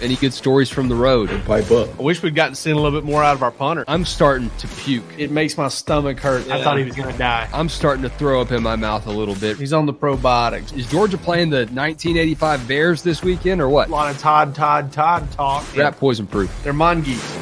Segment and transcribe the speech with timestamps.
[0.00, 1.28] Any good stories from the road?
[1.30, 1.88] And Pipe up.
[1.98, 3.84] I wish we'd gotten seen a little bit more out of our punter.
[3.88, 5.04] I'm starting to puke.
[5.18, 6.48] It makes my stomach hurt.
[6.48, 7.48] I thought he was going to die.
[7.52, 9.56] I'm starting to throw up in my mouth a little bit.
[9.56, 10.76] He's on the probiotics.
[10.76, 13.88] Is Georgia playing the 1985 Bears this weekend or what?
[13.88, 15.76] A lot of Todd, Todd, Todd talk.
[15.76, 16.62] Rat poison proof.
[16.62, 17.36] They're mongoose.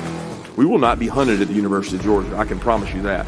[0.57, 2.34] We will not be hunted at the University of Georgia.
[2.38, 3.27] I can promise you that.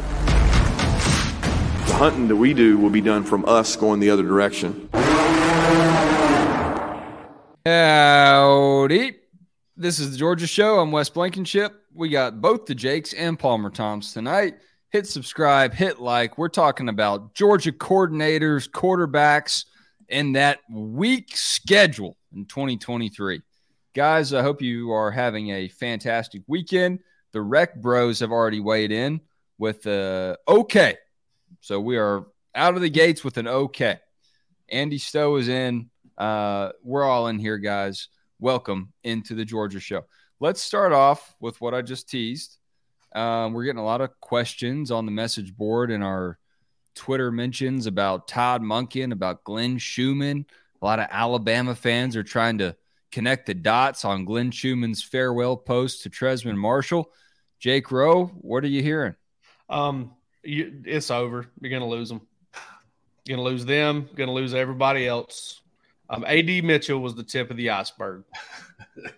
[1.87, 4.89] The hunting that we do will be done from us going the other direction.
[7.65, 9.18] Howdy.
[9.81, 10.81] This is the Georgia Show.
[10.81, 11.85] I'm Wes Blankenship.
[11.93, 14.55] We got both the Jakes and Palmer Thombs tonight.
[14.89, 16.37] Hit subscribe, hit like.
[16.37, 19.63] We're talking about Georgia coordinators, quarterbacks,
[20.09, 23.41] and that week schedule in 2023.
[23.95, 26.99] Guys, I hope you are having a fantastic weekend.
[27.31, 29.21] The Rec Bros have already weighed in
[29.59, 30.97] with a okay.
[31.61, 33.99] So we are out of the gates with an okay.
[34.67, 35.89] Andy Stowe is in.
[36.17, 38.09] Uh, we're all in here, guys.
[38.41, 40.05] Welcome into the Georgia Show.
[40.39, 42.57] Let's start off with what I just teased.
[43.13, 46.39] Um, we're getting a lot of questions on the message board and our
[46.95, 50.45] Twitter mentions about Todd Monken, about Glenn Schumann.
[50.81, 52.77] A lot of Alabama fans are trying to
[53.11, 57.11] connect the dots on Glenn Schumann's farewell post to Trezmen Marshall.
[57.59, 59.15] Jake Rowe, what are you hearing?
[59.67, 61.45] Um, you, it's over.
[61.59, 62.21] You're gonna lose them.
[63.25, 64.07] You're gonna lose them.
[64.15, 65.58] Gonna lose everybody else.
[66.09, 68.23] Um, AD Mitchell was the tip of the iceberg.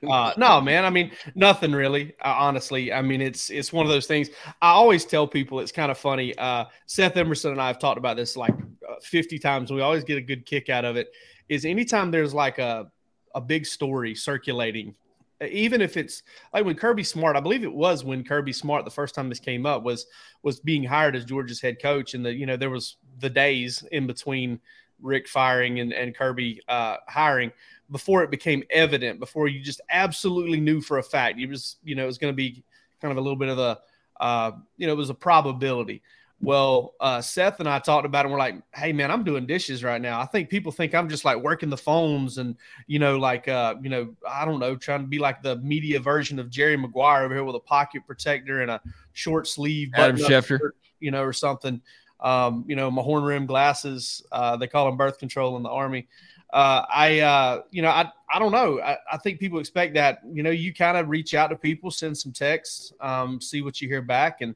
[0.08, 0.86] Uh, no, man.
[0.86, 2.14] I mean, nothing really.
[2.24, 4.30] Uh, honestly, I mean, it's it's one of those things.
[4.62, 6.38] I always tell people it's kind of funny.
[6.38, 8.54] Uh, Seth Emerson and I have talked about this like
[8.88, 9.72] uh, 50 times.
[9.72, 11.12] We always get a good kick out of it.
[11.50, 12.92] Is anytime there's like a
[13.34, 14.94] a big story circulating,
[15.42, 16.22] even if it's
[16.54, 19.40] like when Kirby Smart, I believe it was when Kirby Smart the first time this
[19.40, 20.06] came up was
[20.44, 23.84] was being hired as Georgia's head coach, and the you know there was the days
[23.92, 24.60] in between
[25.02, 27.52] Richt firing and, and Kirby uh, hiring
[27.92, 31.40] before it became evident, before you just absolutely knew for a fact.
[31.40, 32.64] it was, you know, it was going to be
[33.02, 33.80] kind of a little bit of a,
[34.20, 36.02] uh, you know, it was a probability.
[36.44, 38.28] Well, uh, Seth and I talked about it.
[38.28, 40.20] And we're like, hey, man, I'm doing dishes right now.
[40.20, 42.56] I think people think I'm just like working the phones and,
[42.88, 46.00] you know, like, uh, you know, I don't know, trying to be like the media
[46.00, 48.82] version of Jerry Maguire over here with a pocket protector and a
[49.14, 51.80] short sleeve, Adam Schefter, shirt, you know, or something.
[52.22, 54.24] Um, you know, my horn rim glasses.
[54.32, 56.08] Uh, they call them birth control in the army.
[56.54, 58.82] Uh, I, uh, you know, I, I don't know.
[58.82, 61.90] I, I think people expect that, you know, you kind of reach out to people,
[61.92, 64.42] send some texts, um, see what you hear back.
[64.42, 64.54] And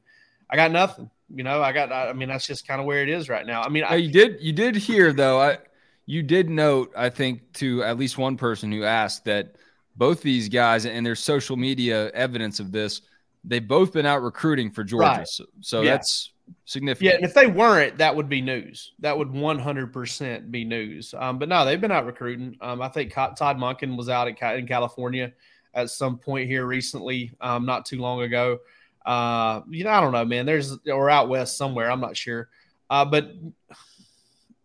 [0.50, 3.08] I got nothing, you know, I got, I mean, that's just kind of where it
[3.10, 3.62] is right now.
[3.62, 5.58] I mean, I, you did, you did hear though, I,
[6.06, 9.56] you did note, I think to at least one person who asked that
[9.96, 13.02] both these guys and their social media evidence of this,
[13.46, 15.20] they've both been out recruiting for Georgia.
[15.20, 15.28] Right.
[15.28, 15.92] So, so Yeah.
[15.94, 16.32] that's
[16.66, 17.12] significant.
[17.12, 18.94] Yeah, and if they weren't, that would be news.
[19.00, 21.14] That would 100% be news.
[21.18, 22.58] Um, but no, they've been out recruiting.
[22.62, 24.36] Um, I think Todd Monken was out in
[24.68, 25.34] California
[25.74, 28.60] at some point here recently, um, not too long ago.
[29.06, 30.46] Uh, you know, I don't know, man.
[30.46, 31.92] There's or out west somewhere.
[31.92, 32.50] I'm not sure.
[32.90, 33.32] Uh, but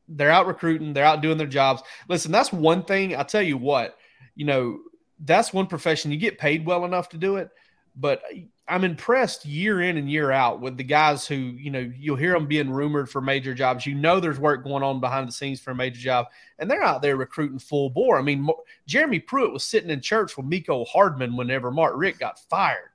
[0.09, 0.93] they're out recruiting.
[0.93, 1.83] They're out doing their jobs.
[2.09, 3.15] Listen, that's one thing.
[3.15, 3.97] I'll tell you what.
[4.35, 4.79] You know,
[5.25, 7.51] that's one profession you get paid well enough to do it.
[7.97, 8.23] But
[8.71, 12.33] I'm impressed year in and year out with the guys who, you know, you'll hear
[12.33, 13.85] them being rumored for major jobs.
[13.85, 16.27] You know, there's work going on behind the scenes for a major job,
[16.61, 18.17] and they're out there recruiting full bore.
[18.19, 18.49] I mean,
[18.87, 22.91] Jeremy Pruitt was sitting in church with Mecole Hardman whenever Mark Richt got fired.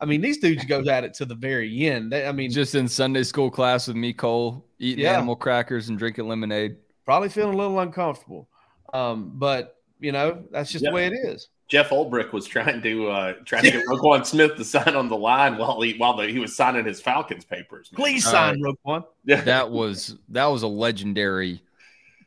[0.00, 2.10] I mean, these dudes go at it to the very end.
[2.12, 5.14] They, I mean, just in Sunday school class with me, Cole, eating Yeah.
[5.14, 6.76] animal crackers and drinking lemonade.
[7.04, 8.48] probably feeling a little uncomfortable.
[8.94, 10.90] Um, but you know, that's just Yeah.
[10.90, 11.48] the way it is.
[11.68, 15.16] Jeff Ulbrich was trying to uh, trying to get Roquan Smith to sign on the
[15.16, 17.92] line while he while the, he was signing his Falcons papers.
[17.92, 17.96] man.
[17.96, 19.04] Please All sign Roquan.
[19.24, 19.42] Yeah.
[19.42, 21.62] That was that was a legendary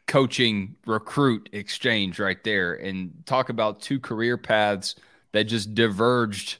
[0.07, 2.75] coaching recruit exchange right there.
[2.75, 4.95] And talk about two career paths
[5.31, 6.59] that just diverged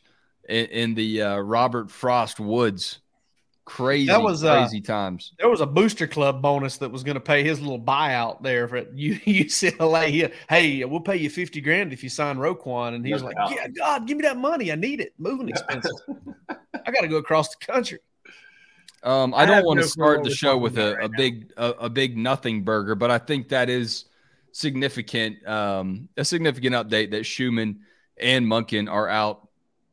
[0.49, 2.99] in, in the uh, Robert Frost woods.
[3.65, 5.33] Crazy, That was, uh, crazy times.
[5.37, 8.67] There was a booster club bonus that was going to pay his little buyout there
[8.67, 10.07] for U- UCLA.
[10.07, 13.27] He- Hey, we'll pay you fifty grand if you sign Roquan, and he was No
[13.29, 13.51] like, doubt.
[13.51, 14.71] "Yeah, God, give me that money.
[14.71, 15.13] I need it.
[15.19, 16.01] Moving expenses.
[16.49, 17.99] I got to go across the country."
[19.03, 21.09] Um, I I don't want no to clue start the show with a, right a
[21.09, 24.05] big a, a big nothing burger, but I think that is
[24.51, 25.47] significant.
[25.47, 27.79] Um, a significant update that Schumann
[28.17, 29.47] and Monken are out,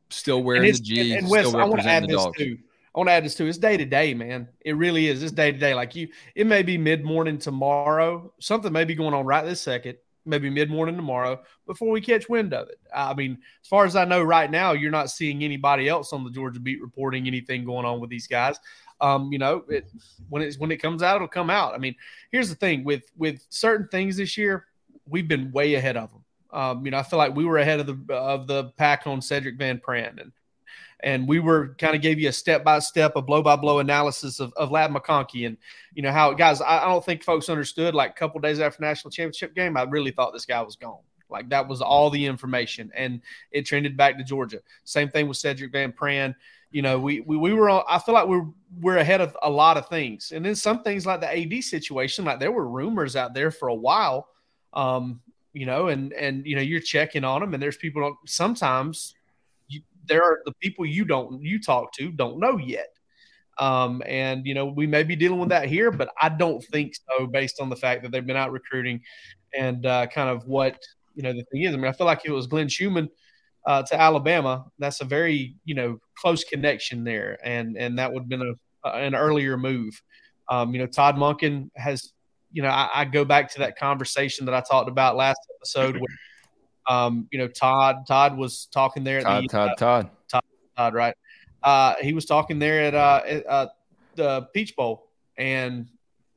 [0.09, 2.09] still wearing and the it's, G, and, and Wes, still I want to add representing
[2.09, 2.37] the this dogs.
[2.37, 2.57] too.
[2.99, 3.47] I want to add this too.
[3.47, 4.49] It's day to day, man.
[4.59, 5.23] It really is.
[5.23, 5.73] It's day to day.
[5.73, 8.33] Like you, it may be mid morning tomorrow.
[8.41, 9.95] Something may be going on right this second.
[10.25, 12.77] Maybe mid morning tomorrow before we catch wind of it.
[12.93, 16.25] I mean, as far as I know, right now, you're not seeing anybody else on
[16.25, 18.59] the Georgia beat reporting anything going on with these guys.
[18.99, 19.89] Um, you know, it,
[20.27, 21.73] when it's when it comes out, it'll come out.
[21.73, 21.95] I mean,
[22.33, 24.65] here's the thing with with certain things this year,
[25.07, 26.25] we've been way ahead of them.
[26.51, 29.21] Um, you know, I feel like we were ahead of the of the pack on
[29.21, 30.33] Sedrick Van Pran, and
[31.01, 33.79] and we were kind of gave you a step by step, a blow by blow
[33.79, 35.57] analysis of, of Ladd McConkey and
[35.93, 36.61] you know how guys.
[36.61, 37.95] I, I don't think folks understood.
[37.95, 40.99] Like a couple days after national championship game, I really thought this guy was gone.
[41.29, 44.59] Like that was all the information, and it trended back to Georgia.
[44.83, 46.35] Same thing with Sedrick Van Pran.
[46.71, 47.69] You know, we we, we were.
[47.69, 48.47] I feel like we're
[48.79, 52.25] we're ahead of a lot of things, and then some things like the AD situation.
[52.25, 54.27] Like there were rumors out there for a while.
[54.73, 55.21] Um,
[55.53, 58.17] you know, and and you know you're checking on them, and there's people.
[58.25, 59.15] Sometimes
[60.09, 62.89] there are the people you don't you talk to don't know yet.
[63.57, 66.93] Um, and you know we may be dealing with that here, but I don't think
[66.95, 69.01] so, based on the fact that they've been out recruiting
[69.57, 70.77] and uh, kind of what
[71.15, 71.73] you know the thing is.
[71.73, 73.09] I mean, I feel like it was Glenn Schumann
[73.65, 74.65] uh, to Alabama.
[74.79, 78.89] That's a very you know close connection there, and and that would have been a,
[78.89, 80.01] an earlier move.
[80.49, 82.13] Um, you know, Todd Monken has
[82.51, 85.95] you know, I, I, go back to that conversation that I talked about last episode.
[85.95, 86.07] Where,
[86.89, 89.21] um, you know, Todd, Todd was talking there.
[89.21, 90.43] Todd, the, Todd, uh, Todd, Todd,
[90.75, 91.15] Todd, right?
[91.61, 93.67] Uh, he was talking there at, uh, uh,
[94.15, 95.07] the Peach Bowl,
[95.37, 95.87] and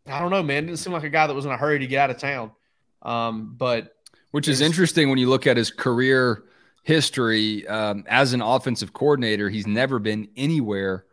[0.07, 0.65] I don't know, man.
[0.65, 2.19] It didn't seem like a guy that was in a hurry to get out of
[2.19, 2.53] town.
[3.01, 3.97] Um, but
[4.31, 6.45] which is interesting when you look at his career
[6.83, 9.49] history um, as an offensive coordinator.
[9.49, 11.05] He's never been anywhere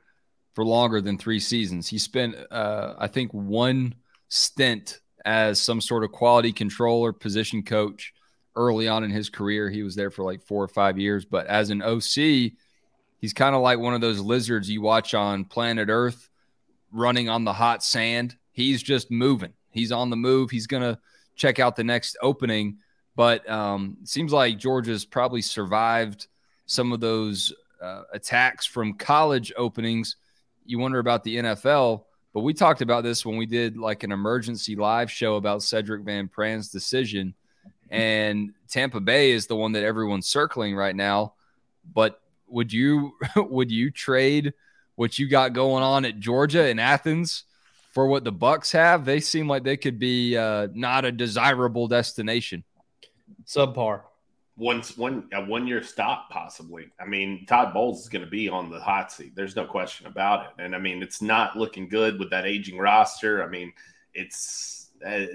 [0.53, 1.87] for longer than three seasons.
[1.87, 3.95] He spent, uh, I think, one
[4.29, 8.13] stint as some sort of quality controller, position coach
[8.55, 9.69] early on in his career.
[9.69, 11.25] He was there for like four or five years.
[11.25, 12.53] But as an OC,
[13.17, 16.29] he's kind of like one of those lizards you watch on planet Earth
[16.91, 18.35] running on the hot sand.
[18.51, 19.53] He's just moving.
[19.71, 20.49] He's on the move.
[20.49, 20.99] He's going to
[21.35, 22.77] check out the next opening.
[23.15, 26.27] But um, seems like Georgia's probably survived
[26.65, 30.15] some of those uh, attacks from college openings.
[30.65, 32.03] You wonder about the NFL.
[32.33, 36.03] But we talked about this when we did like an emergency live show about Sedrick
[36.05, 37.33] Van Pran's decision.
[37.91, 41.33] And Tampa Bay is the one that everyone's circling right now.
[41.93, 44.53] But would you would you trade
[44.95, 47.43] what you got going on at Georgia and Athens
[47.91, 49.05] for what the Bucks have?
[49.05, 52.63] They seem like they could be uh, not a desirable destination.
[53.45, 54.01] Subpar
[54.59, 56.89] one one a one year stop possibly.
[56.99, 59.33] I mean, Todd Bowles is going to be on the hot seat.
[59.33, 60.63] There's no question about it.
[60.63, 63.41] And I mean, it's not looking good with that aging roster.
[63.41, 63.71] I mean,
[64.13, 65.25] it's uh,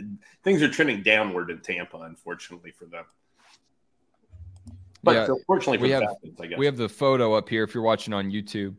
[0.43, 3.05] things are trending downward in Tampa, unfortunately for them.
[5.02, 6.58] But yeah, fortunately we have Falcons, I guess.
[6.58, 7.62] we have the photo up here.
[7.62, 8.75] If you're watching on YouTube,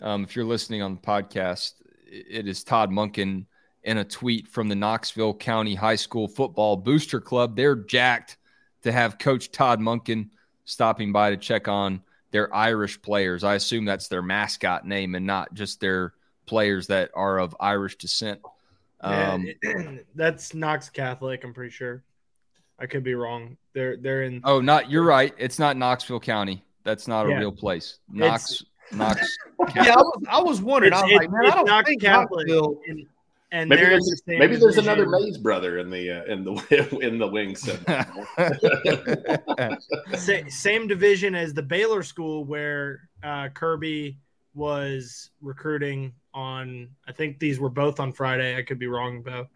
[0.00, 1.74] um, if you're listening on the podcast,
[2.06, 3.46] it is Todd Monken
[3.84, 7.54] in a tweet from the Knoxville County High School Football Booster Club.
[7.54, 8.38] They're jacked
[8.82, 10.30] to have Coach Todd Monken
[10.64, 13.44] stopping by to check on their Irish players.
[13.44, 16.12] I assume that's their mascot name and not just their
[16.46, 18.40] players that are of Irish descent.
[19.00, 21.44] Um, yeah, that's Knox Catholic.
[21.44, 22.02] I'm pretty sure.
[22.78, 23.56] I could be wrong.
[23.72, 24.40] They're they're in.
[24.44, 25.34] Oh, not you're right.
[25.38, 26.64] It's not Knoxville County.
[26.84, 27.38] That's not a yeah.
[27.38, 27.98] real place.
[28.08, 28.52] Knox.
[28.52, 29.36] It's, Knox.
[29.74, 30.92] yeah, I was, I was wondering.
[30.92, 32.46] I was like, man, I don't Knox think Catholic.
[32.46, 32.80] Knoxville.
[32.86, 33.06] In,
[33.50, 37.18] and maybe there's, the maybe there's another Mays brother in the uh, in the in
[37.18, 37.62] the wings.
[40.52, 44.18] same division as the Baylor school where uh, Kirby
[44.54, 46.88] was recruiting on.
[47.06, 48.56] I think these were both on Friday.
[48.56, 49.48] I could be wrong about.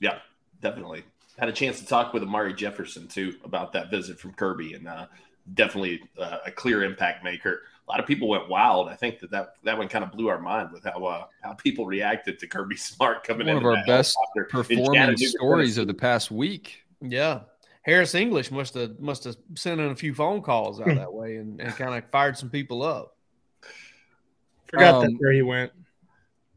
[0.00, 0.18] Yeah,
[0.60, 1.04] definitely
[1.38, 4.88] had a chance to talk with Amari Jefferson too about that visit from Kirby, and
[4.88, 5.06] uh,
[5.54, 8.88] definitely uh, a clear impact maker a lot of people went wild.
[8.88, 11.52] I think that that, that one kind of blew our mind with how uh, how
[11.54, 13.62] people reacted to Kirby Smart coming one in.
[13.62, 14.16] One of our best
[14.48, 16.84] performing stories of the past week.
[17.00, 17.40] Yeah.
[17.82, 21.36] Harris English must have must have sent in a few phone calls out that way
[21.36, 23.15] and, and kind of fired some people up.
[24.68, 25.72] Forgot um, that where he went.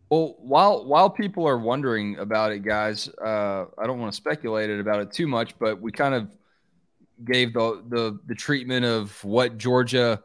[0.10, 4.70] Well, while while people are wondering about it, guys, uh, I don't want to speculate
[4.72, 6.28] about it too much, but we kind of
[7.26, 10.24] gave the the the treatment of what Georgia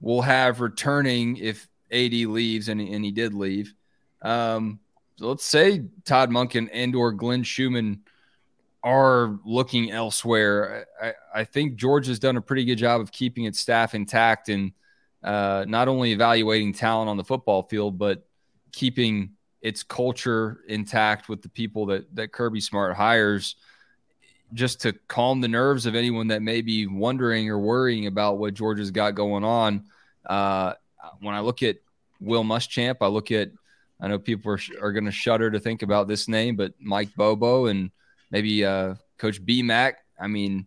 [0.00, 3.74] will have returning if AD leaves, and, and he did leave.
[4.22, 4.80] Um,
[5.16, 8.00] so let's say Todd Monken and or Glenn Schumann
[8.82, 10.86] are looking elsewhere.
[11.00, 14.72] I, I think Georgia's done a pretty good job of keeping its staff intact and
[15.22, 18.26] uh, not only evaluating talent on the football field, but
[18.72, 23.56] keeping its culture intact with the people that that Kirby Smart hires
[24.52, 28.54] just to calm the nerves of anyone that may be wondering or worrying about what
[28.54, 29.84] Georgia's got going on.
[30.26, 30.74] Uh,
[31.20, 31.76] when I look at
[32.20, 33.50] Will Muschamp, I look at
[34.00, 37.14] I know people are, are going to shudder to think about this name, but Mike
[37.14, 37.90] Bobo and
[38.30, 39.98] maybe uh, Coach B Mac.
[40.18, 40.66] I mean,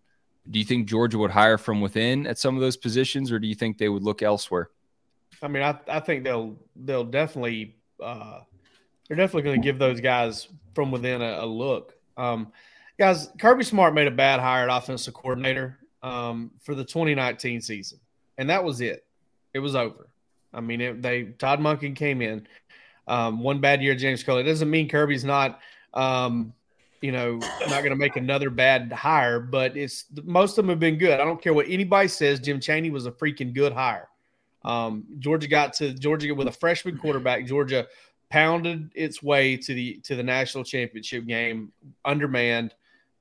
[0.50, 3.47] do you think Georgia would hire from within at some of those positions, or do
[3.47, 4.69] you think they would look elsewhere?
[5.41, 8.39] I mean, I, I think they'll they'll definitely uh,
[9.07, 11.95] they're definitely going to give those guys from within a, a look.
[12.17, 12.51] Um,
[13.00, 18.00] Guys, Kirby Smart made a bad hire at offensive coordinator um, for the 2019 season,
[18.38, 19.05] and that was it.
[19.53, 20.09] It was over.
[20.53, 22.47] I mean, it, they Todd Monken came in.
[23.07, 24.41] Um, one bad year, James Coley.
[24.41, 25.59] It doesn't mean Kirby's not,
[25.93, 26.53] um,
[27.03, 30.79] you know, not going to make another bad hire, but it's most of them have
[30.79, 31.19] been good.
[31.19, 32.39] I don't care what anybody says.
[32.39, 34.07] Jim Chaney was a freaking good hire.
[34.63, 37.45] Um, Georgia got to Georgia with a freshman quarterback.
[37.45, 37.88] Georgia
[38.29, 41.74] pounded its way to the to the national championship game,
[42.05, 42.74] undermanned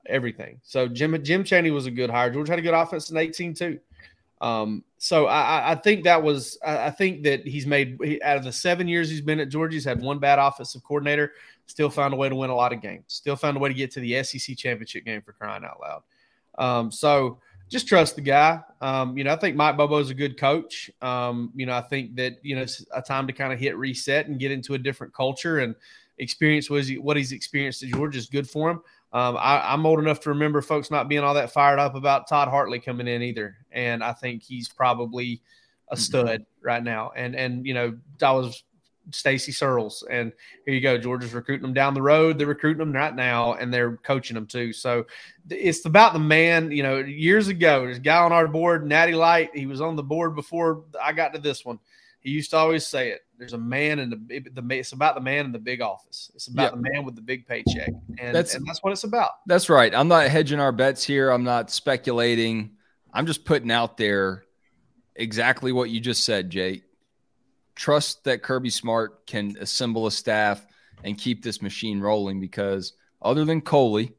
[0.05, 0.61] everything.
[0.63, 2.31] So Jim Jim Chaney was a good hire.
[2.31, 3.79] Georgia had a good offense in 18 too.
[4.39, 8.51] Um, so I, I, think that was I think that he's made out of the
[8.51, 11.31] seven years he's been at Georgia, he's had one bad offensive coordinator,
[11.65, 13.75] still found a way to win a lot of games, still found a way to
[13.75, 16.03] get to the SEC championship game for crying out loud.
[16.57, 17.39] Um, so
[17.69, 18.61] just trust the guy.
[18.81, 20.91] Um, you know, I think Mike Bobo is a good coach.
[21.01, 23.77] Um, you know, I think that you know it's a time to kind of hit
[23.77, 25.75] reset and get into a different culture and
[26.19, 28.81] experience what, he, what he's experienced at Georgia is good for him.
[29.11, 32.27] Um, I, am old enough to remember folks not being all that fired up about
[32.27, 35.41] Todd Hartley coming in either, and I think he's probably
[35.89, 36.01] a mm-hmm.
[36.01, 37.11] stud right now.
[37.15, 38.63] And and you know, I was
[39.11, 40.31] Stacy Searels, and
[40.65, 40.97] here you go.
[40.97, 42.37] Georgia's recruiting them down the road.
[42.37, 44.73] They're recruiting them right now, and they're coaching them too.
[44.73, 45.05] So
[45.49, 46.71] it's about the man.
[46.71, 49.51] You know, years ago, there's a guy on our board, Natty Light.
[49.53, 51.79] He was on the board before I got to this one.
[52.21, 53.21] He used to always say it.
[53.37, 56.31] There's a man in the the it's about the man in the big office.
[56.33, 59.31] It's about the man with the big paycheck, and that's and that's what it's about.
[59.47, 59.93] That's right.
[59.93, 61.29] I'm not hedging our bets here.
[61.29, 62.77] I'm not speculating.
[63.13, 64.45] I'm just putting out there
[65.15, 66.83] exactly what you just said, Jake.
[67.75, 70.65] Trust that Kirby Smart can assemble a staff
[71.03, 74.13] and keep this machine rolling because other than Coley,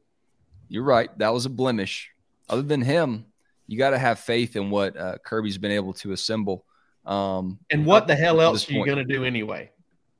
[0.67, 2.11] you're right, that was a blemish.
[2.49, 3.25] Other than him,
[3.67, 6.65] you got to have faith in what uh, Kirby's been able to assemble.
[7.05, 9.71] Um, and what the hell else are you going to do anyway?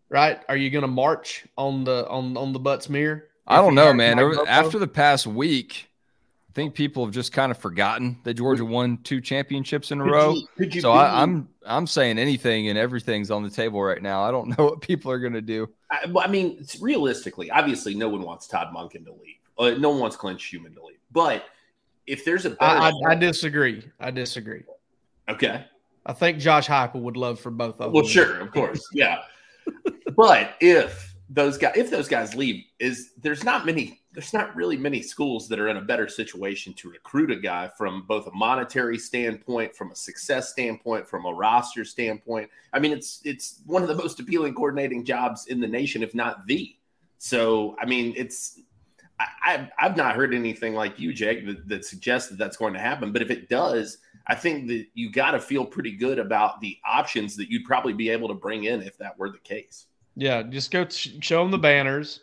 [0.09, 0.39] Right?
[0.47, 3.23] Are you going to march on the on on the Butts-Mehre?
[3.47, 4.19] I don't know, man.
[4.47, 5.89] After the past week,
[6.55, 10.11] think people have just kind of forgotten that Georgia won two championships in a could
[10.11, 10.33] row.
[10.33, 14.01] You, you so I, am I'm, I'm saying anything and everything's on the table right
[14.01, 14.23] now.
[14.23, 15.69] I don't know what people are going to do.
[15.91, 19.35] I, I, mean, realistically, obviously, no one wants Todd Monken to leave.
[19.59, 20.97] Uh, no one wants Glenn Schumann to leave.
[21.11, 21.43] But
[22.07, 23.83] if there's a I, I, I disagree.
[23.99, 24.63] I disagree.
[25.29, 25.65] Okay.
[26.05, 27.93] I think Josh Heupel would love for both of them.
[27.93, 29.19] Well, sure, of course, yeah.
[30.15, 34.77] but if those guys, if those guys leave, is there's not many, there's not really
[34.77, 38.31] many schools that are in a better situation to recruit a guy from both a
[38.31, 42.49] monetary standpoint, from a success standpoint, from a roster standpoint.
[42.73, 46.15] I mean, it's it's one of the most appealing coordinating jobs in the nation, if
[46.15, 46.75] not the.
[47.17, 48.59] So, I mean, it's
[49.19, 52.79] I, have not heard anything like you, Jake, that, that, suggests that that's going to
[52.79, 53.13] happen.
[53.13, 56.77] But if it does, I think that you got to feel pretty good about the
[56.85, 59.85] options that you'd probably be able to bring in if that were the case.
[60.15, 62.21] Yeah, just go show them the banners,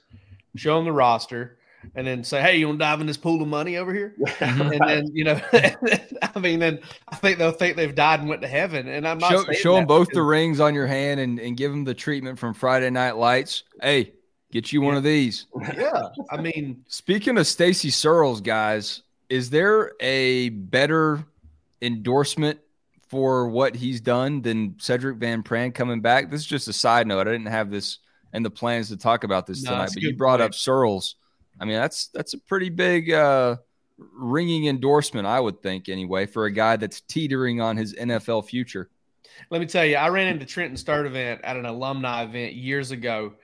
[0.57, 1.59] show them the roster,
[1.95, 4.15] and then say, "Hey, you want to dive in this pool of money over here?"
[4.41, 8.43] and then you know, I mean, then I think they'll think they've died and went
[8.43, 8.89] to heaven.
[8.89, 11.71] And I'm not show, show them both the rings on your hand and, and give
[11.71, 13.65] them the treatment from Friday Night Lights.
[13.81, 14.13] Hey,
[14.51, 14.87] get you yeah.
[14.87, 15.47] one of these.
[15.77, 21.25] Yeah, I mean, speaking of Stacy Searels, guys, is there a better
[21.81, 22.61] endorsement
[23.13, 26.31] for what he's done than Sedrick Van Pran coming back.
[26.31, 27.29] This is just a side note.
[27.29, 27.99] I didn't have this
[28.33, 30.49] and the plans to talk about this no, tonight, but you brought point.
[30.49, 31.17] up Searels.
[31.63, 33.57] I mean, that's that's a pretty big uh,
[33.99, 38.91] ringing endorsement, I would think, anyway, for a guy that's teetering on his NFL future.
[39.51, 43.35] Let me tell you, I ran into Trenton Sturdivant at an alumni event years ago,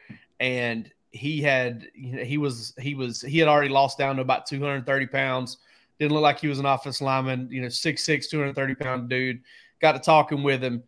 [0.41, 5.07] and he had he was he was he had already lost down to about 230
[5.07, 5.59] pounds
[5.99, 9.43] didn't look like he was an offensive lineman, you know, 6'6, 230 pound dude.
[9.81, 10.83] Got to talking with him,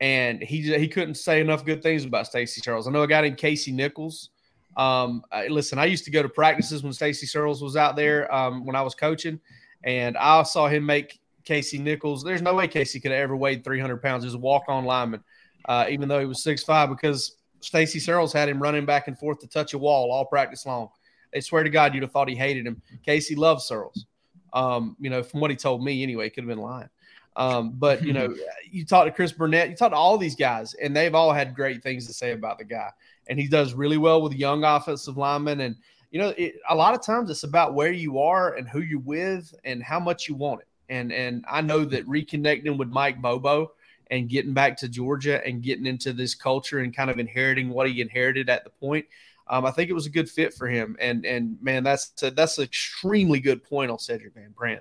[0.00, 2.86] and he he couldn't say enough good things about Stacy Searels.
[2.86, 4.30] I know a guy named Casey Nichols.
[4.76, 8.32] Um, I, listen, I used to go to practices when Stacy Searels was out there
[8.34, 9.40] um, when I was coaching,
[9.84, 12.24] and I saw him make Casey Nichols.
[12.24, 14.24] There's no way Casey could have ever weighed 300 pounds.
[14.24, 15.22] He was a walk on lineman,
[15.66, 19.38] uh, even though he was 6'5, because Stacy Searels had him running back and forth
[19.40, 20.88] to touch a wall all practice long.
[21.32, 22.80] They swear to God, you'd have thought he hated him.
[23.04, 24.06] Casey loves Searels.
[24.52, 26.88] Um, you know, from what he told me anyway, could have been lying.
[27.36, 28.34] Um, but you know,
[28.70, 31.54] you talk to Chris Burnette, you talk to all these guys, and they've all had
[31.54, 32.90] great things to say about the guy.
[33.26, 35.60] And he does really well with young offensive linemen.
[35.60, 35.76] And
[36.10, 39.00] you know, it, a lot of times it's about where you are and who you're
[39.00, 40.68] with and how much you want it.
[40.88, 43.72] And and I know that reconnecting with Mike Bobo
[44.10, 47.88] and getting back to Georgia and getting into this culture and kind of inheriting what
[47.88, 49.06] he inherited at the point
[49.46, 50.96] um, I think it was a good fit for him.
[51.00, 54.80] And and man, that's a, that's an extremely good point on Sedrick Van Pran.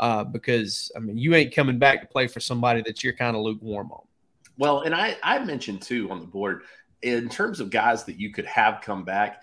[0.00, 3.36] Uh, because I mean, you ain't coming back to play for somebody that you're kind
[3.36, 4.02] of lukewarm on.
[4.58, 6.62] Well, and I I mentioned too on the board
[7.02, 9.42] in terms of guys that you could have come back.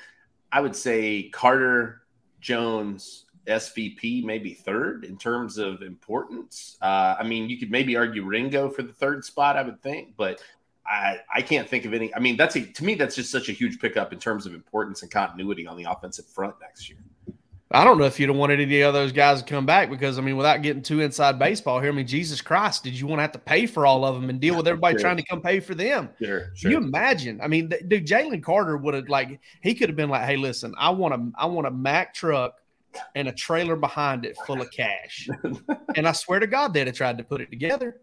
[0.51, 2.01] I would say Carter
[2.41, 6.77] Jones, SVP maybe third in terms of importance.
[6.81, 10.15] Uh, I mean, you could maybe argue Ringo for the third spot, I would think,
[10.17, 10.41] but
[10.85, 12.13] I, I can't think of any.
[12.15, 14.53] I mean, that's a to me that's just such a huge pickup in terms of
[14.53, 16.99] importance and continuity on the offensive front next year.
[17.71, 20.17] I don't know if you'd have wanted any of those guys to come back because
[20.17, 23.19] I mean, without getting too inside baseball here, I mean, Jesus Christ, did you want
[23.19, 25.01] to have to pay for all of them and deal with everybody Sure.
[25.01, 26.09] trying to come pay for them?
[26.19, 27.39] Sure, Can you imagine?
[27.41, 30.35] I mean, th- dude, Jalen Carter would have like he could have been like, "Hey,
[30.35, 32.55] listen, I want a I want a Mack truck
[33.13, 35.29] and a trailer behind it full of cash,"
[35.95, 37.97] and I swear to God, they'd have tried to put it together.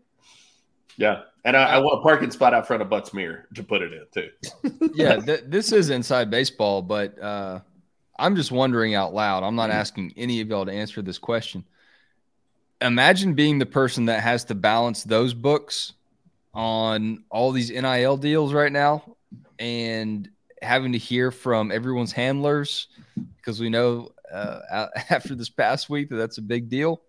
[0.96, 3.92] Yeah, and I, I want a parking spot out front of Butts-Mehre to put it
[3.92, 4.30] in too.
[4.94, 7.61] yeah, th- this is inside baseball, but uh,
[8.18, 9.42] I'm just wondering out loud.
[9.42, 11.64] I'm not asking any of y'all to answer this question.
[12.80, 15.92] Imagine being the person that has to balance those books
[16.54, 19.16] on all these NIL deals right now
[19.58, 20.28] and
[20.62, 22.88] having to hear from everyone's handlers
[23.37, 27.02] because we know uh, after this past week that that's a big deal.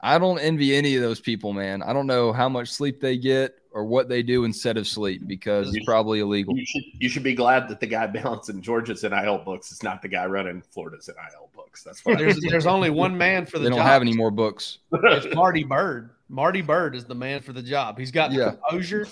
[0.00, 1.82] I don't envy any of those people, man.
[1.82, 5.22] I don't know how much sleep they get or what they do instead of sleep
[5.28, 6.56] because it's probably illegal.
[6.58, 10.02] You should you should be glad that the guy balancing Georgia's NIL books is not
[10.02, 11.84] the guy running Florida's NIL books.
[11.84, 13.86] That's what I There's there's only one man for the They don't job.
[13.86, 14.78] have any more books.
[14.92, 16.10] It's Marty Bird.
[16.28, 17.96] Marty Bird is the man for the job.
[18.00, 18.50] He's got the Yeah.
[18.68, 19.06] composure.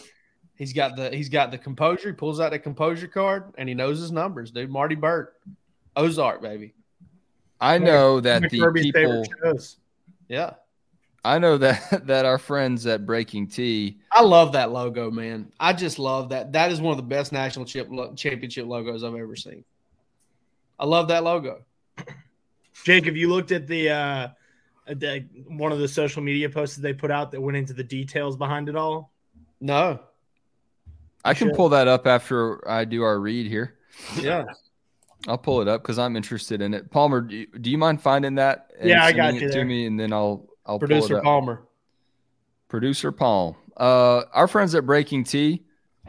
[0.56, 2.08] He's got the he's got the composure.
[2.08, 4.68] He pulls out the composure card and he knows his numbers, dude.
[4.68, 5.28] Marty Bird,
[5.94, 6.75] Ozark, baby.
[7.61, 9.25] I know that the Kirby's people.
[10.28, 10.54] Yeah,
[11.26, 13.99] I know that that our friends at Breaking T.
[14.12, 15.52] I love that logo, man.
[15.59, 16.52] I just love that.
[16.52, 19.64] That is one of the best national chip championship logos I've ever seen.
[20.78, 21.64] I love that logo.
[22.85, 24.28] Jake, have you looked at the uh
[24.88, 27.83] the, one of the social media posts that they put out that went into the
[27.83, 29.11] details behind it all?
[29.61, 29.99] No,
[31.25, 31.56] I can Sure.
[31.56, 33.78] pull that up after I do our read here.
[34.23, 34.45] yeah,
[35.26, 36.88] I'll pull it up because I'm interested in it.
[36.92, 38.71] Palmer, do you, do you mind finding that?
[38.78, 41.20] and Yeah, I sending got it you to me, and then I'll I'll producer.
[41.20, 41.62] Palmer.
[42.68, 43.54] Producer Palm.
[43.76, 45.64] Uh, our friends at Breaking T,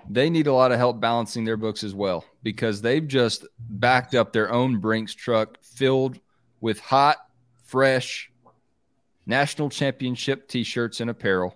[0.10, 4.16] they need a lot of help balancing their books as well because they've just backed
[4.16, 6.20] up their own Brinks truck filled
[6.62, 7.18] with hot,
[7.66, 8.32] fresh
[9.26, 11.56] national championship t shirts and apparel.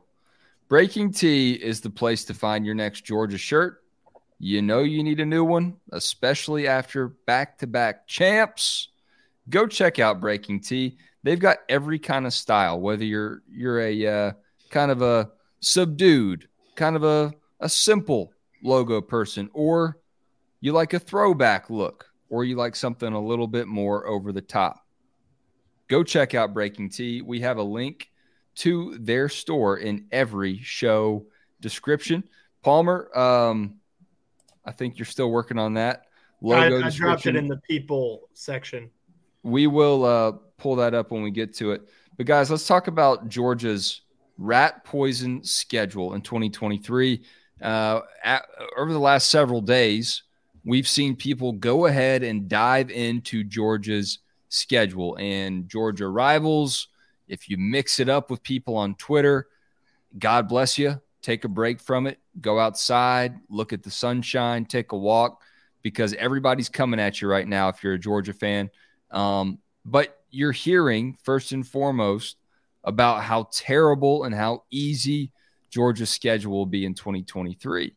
[0.67, 3.83] Breaking T is the place to find your next Georgia shirt.
[4.37, 8.89] You know you need a new one, especially after back to back champs.
[9.49, 10.97] Go check out Breaking T.
[11.23, 14.31] They've got every kind of style, whether you're you're a uh,
[14.69, 19.99] kind of a subdued, kind of a, a simple logo person, or
[20.59, 24.41] you like a throwback look, or you like something a little bit more over the
[24.41, 24.85] top.
[25.87, 27.21] Go check out Breaking T.
[27.21, 28.09] We have a link
[28.55, 31.25] to their store in every show
[31.59, 32.23] description.
[32.63, 33.75] Palmer, um,
[34.65, 36.05] I think you're still working on that
[36.43, 38.89] I, logo I dropped it in the people section.
[39.43, 41.81] we will uh, pull that up when we get to it.
[42.17, 44.01] But guys, let's talk about Georgia's
[44.37, 47.23] rat poison schedule in 2023.
[47.61, 48.45] Uh, at,
[48.77, 50.23] over the last several days,
[50.63, 54.19] we've seen people go ahead and dive into Georgia's
[54.49, 56.89] schedule and Georgia rivals.
[57.27, 59.47] If you mix it up with people on Twitter,
[60.19, 61.01] God bless you.
[61.23, 62.19] Take a break from it.
[62.39, 65.41] Go outside, look at the sunshine, take a walk
[65.81, 68.69] because everybody's coming at you right now if you're a Georgia fan.
[69.09, 72.37] Um, but you're hearing first and foremost
[72.83, 75.31] about how terrible and how easy
[75.69, 77.95] Georgia's schedule will be in 2023.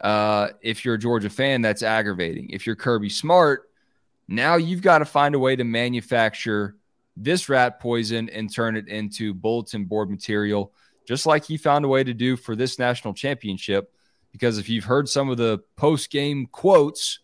[0.00, 2.50] Uh, if you're a Georgia fan, that's aggravating.
[2.50, 3.70] If you're Kirby Smart,
[4.28, 6.76] now you've got to find a way to manufacture
[7.16, 10.72] this rat poison and turn it into bulletin board material,
[11.06, 13.92] just like he found a way to do for this national championship.
[14.32, 17.20] Because if you've heard some of the post game quotes,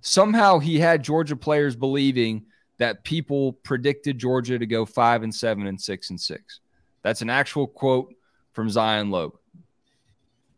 [0.00, 2.46] somehow he had Georgia players believing
[2.78, 6.60] that people predicted Georgia to go five and seven and six and six.
[7.02, 8.12] That's an actual quote
[8.52, 9.36] from Zion Logue.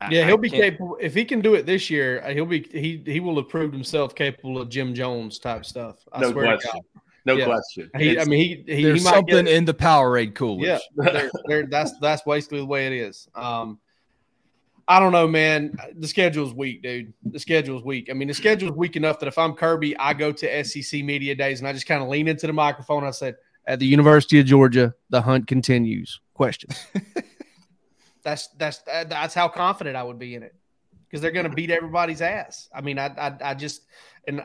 [0.00, 2.22] I- Yeah, he'll be can't- capable if he can do it this year.
[2.24, 5.96] uh, He'll be he he will have proved himself capable of Jim Jones type stuff.
[6.12, 6.70] I No swear question.
[6.72, 7.44] to No Yeah.
[7.46, 7.90] question.
[7.98, 10.66] He, I mean, he he, There's he might something get, in the Powerade coolers.
[10.66, 10.78] yeah.
[11.12, 13.28] there- there- that's that's basically the way it is.
[13.35, 13.78] Um,
[14.90, 15.77] I don't know, man.
[15.96, 17.12] The schedule's weak, dude.
[17.22, 18.09] The schedule's weak.
[18.11, 21.35] I mean, the schedule's weak enough that if I'm Kirby, I go to SEC media
[21.35, 23.05] days and I just kind of lean into the microphone.
[23.05, 26.87] I said, "At the University of Georgia, the hunt continues." Questions.
[28.22, 30.55] that's that's uh, that's how confident I would be in it
[31.07, 32.70] because they're going to beat everybody's ass.
[32.74, 33.83] I mean, I I, I just
[34.27, 34.42] and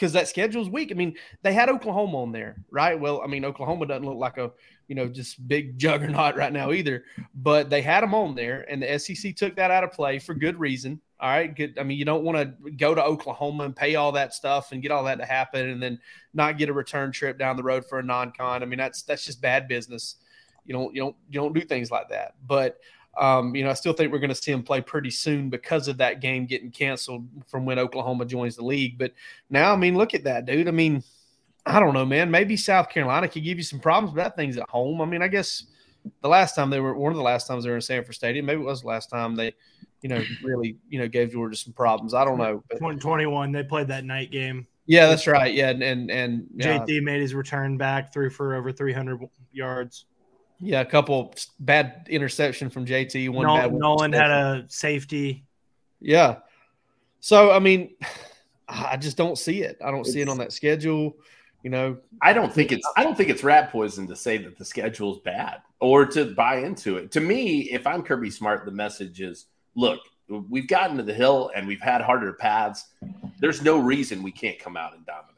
[0.00, 0.90] because that schedule's weak.
[0.90, 2.98] I mean, they had Oklahoma on there, right?
[2.98, 4.50] Well, I mean, Oklahoma doesn't look like a
[4.88, 8.82] you know just big juggernaut right now either, but they had them on there, and
[8.82, 11.02] the SEC took that out of play for good reason.
[11.20, 11.78] All right, good.
[11.78, 14.80] I mean, you don't want to go to Oklahoma and pay all that stuff and
[14.80, 15.98] get all that to happen, and then
[16.32, 18.62] not get a return trip down the road for a non-con.
[18.62, 20.16] I mean, that's that's just bad business.
[20.64, 22.36] You don't you don't you don't do things like that.
[22.46, 22.78] But
[23.20, 25.88] um, you know, I still think we're going to see him play pretty soon because
[25.88, 28.98] of that game getting canceled from when Oklahoma joins the league.
[28.98, 29.12] But
[29.50, 30.68] now, I mean, look at that, dude.
[30.68, 31.04] I mean,
[31.66, 32.30] I don't know, man.
[32.30, 35.02] Maybe South Carolina could give you some problems, but that thing's at home.
[35.02, 35.64] I mean, I guess
[36.22, 38.46] the last time they were one of the last times they were in Sanford Stadium,
[38.46, 39.52] maybe it was the last time they,
[40.00, 42.14] you know, really, you know, gave Georgia some problems.
[42.14, 42.64] I don't know.
[42.70, 44.66] But 2021, they played that night game.
[44.86, 45.52] yeah, that's right.
[45.52, 49.20] Yeah, and and, and JT made his return back, threw for over 300
[49.52, 50.06] yards.
[50.60, 53.30] Yeah, a couple bad interception from JT.
[53.30, 55.44] One Nol- bad one Nolan had a safety.
[56.00, 56.36] Yeah.
[57.20, 57.94] So I mean,
[58.68, 59.78] I just don't see it.
[59.84, 61.16] I don't see it on that schedule.
[61.62, 64.56] You know, I don't think it's I don't think it's rat poison to say that
[64.58, 67.10] the schedule is bad or to buy into it.
[67.12, 70.00] To me, if I'm Kirby Smart, the message is look,
[70.48, 72.86] we've gotten to the hill and we've had harder paths.
[73.40, 75.29] There's no reason we can't come out and dominate.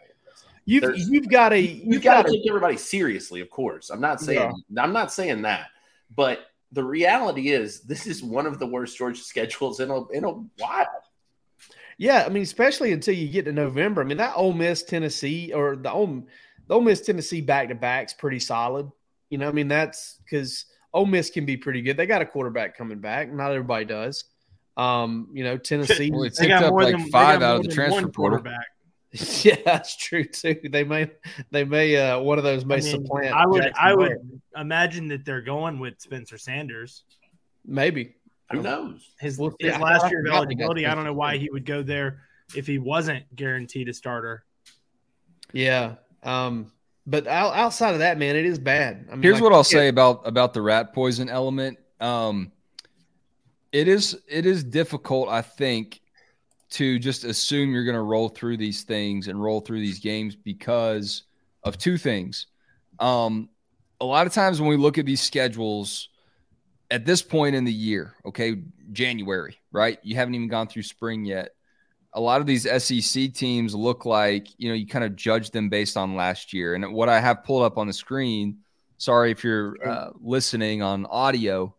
[0.66, 0.72] This.
[0.74, 3.90] you've There's- you've got a You've you've got got to take everybody seriously, of course.
[3.90, 5.66] I'm not saying I'm not saying that,
[6.14, 10.24] but the reality is this is one of the worst Georgia schedules in a in
[10.24, 10.86] a while.
[11.98, 12.24] yeah.
[12.24, 14.00] I mean, especially until you get to November.
[14.00, 16.24] I mean, that Ole Miss Tennessee or the Ole
[16.68, 18.90] the Ole Miss Tennessee back to back's pretty solid.
[19.30, 21.96] You know, I mean that's because Ole Miss can be pretty good.
[21.96, 23.32] They got a quarterback coming back.
[23.32, 24.24] Not everybody does.
[24.76, 26.10] Um, you know, Tennessee.
[26.10, 28.38] Well, They ticked got up more like than- five out of the transfer portal.
[28.38, 28.66] quarterback.
[29.42, 30.58] yeah, that's true too.
[30.70, 31.10] They may
[31.50, 33.34] they may uh one of those may I, mean, supplant.
[33.34, 37.04] I would Jackson I would imagine that they're going with Spencer Sanders.
[37.66, 38.14] maybe.
[38.50, 39.08] Who knows?
[39.18, 40.86] His, We'll his I- last year of forgot they got eligibility.
[40.86, 42.20] I don't know why he would go there
[42.54, 44.44] if he wasn't guaranteed a starter.
[45.54, 45.94] Yeah.
[46.22, 46.70] Um,
[47.06, 49.06] but outside of that, man, it is bad.
[49.10, 51.78] I mean, Here's like, what I'll it- say about about the rat poison element.
[51.98, 52.52] Um,
[53.72, 56.01] it is it is difficult, I think,
[56.72, 60.34] to just assume you're going to roll through these things and roll through these games
[60.34, 61.24] because
[61.62, 62.46] of two things.
[62.98, 63.48] Um,
[64.00, 66.08] a lot of times when we look at these schedules
[66.90, 69.98] at this point in the year, okay, January, right?
[70.02, 71.50] You haven't even gone through spring yet.
[72.14, 75.70] A lot of these SEC teams look like, you know, you kind of judge them
[75.70, 76.74] based on last year.
[76.74, 78.58] And what I have pulled up on the screen,
[78.98, 81.74] sorry if you're uh, listening on audio,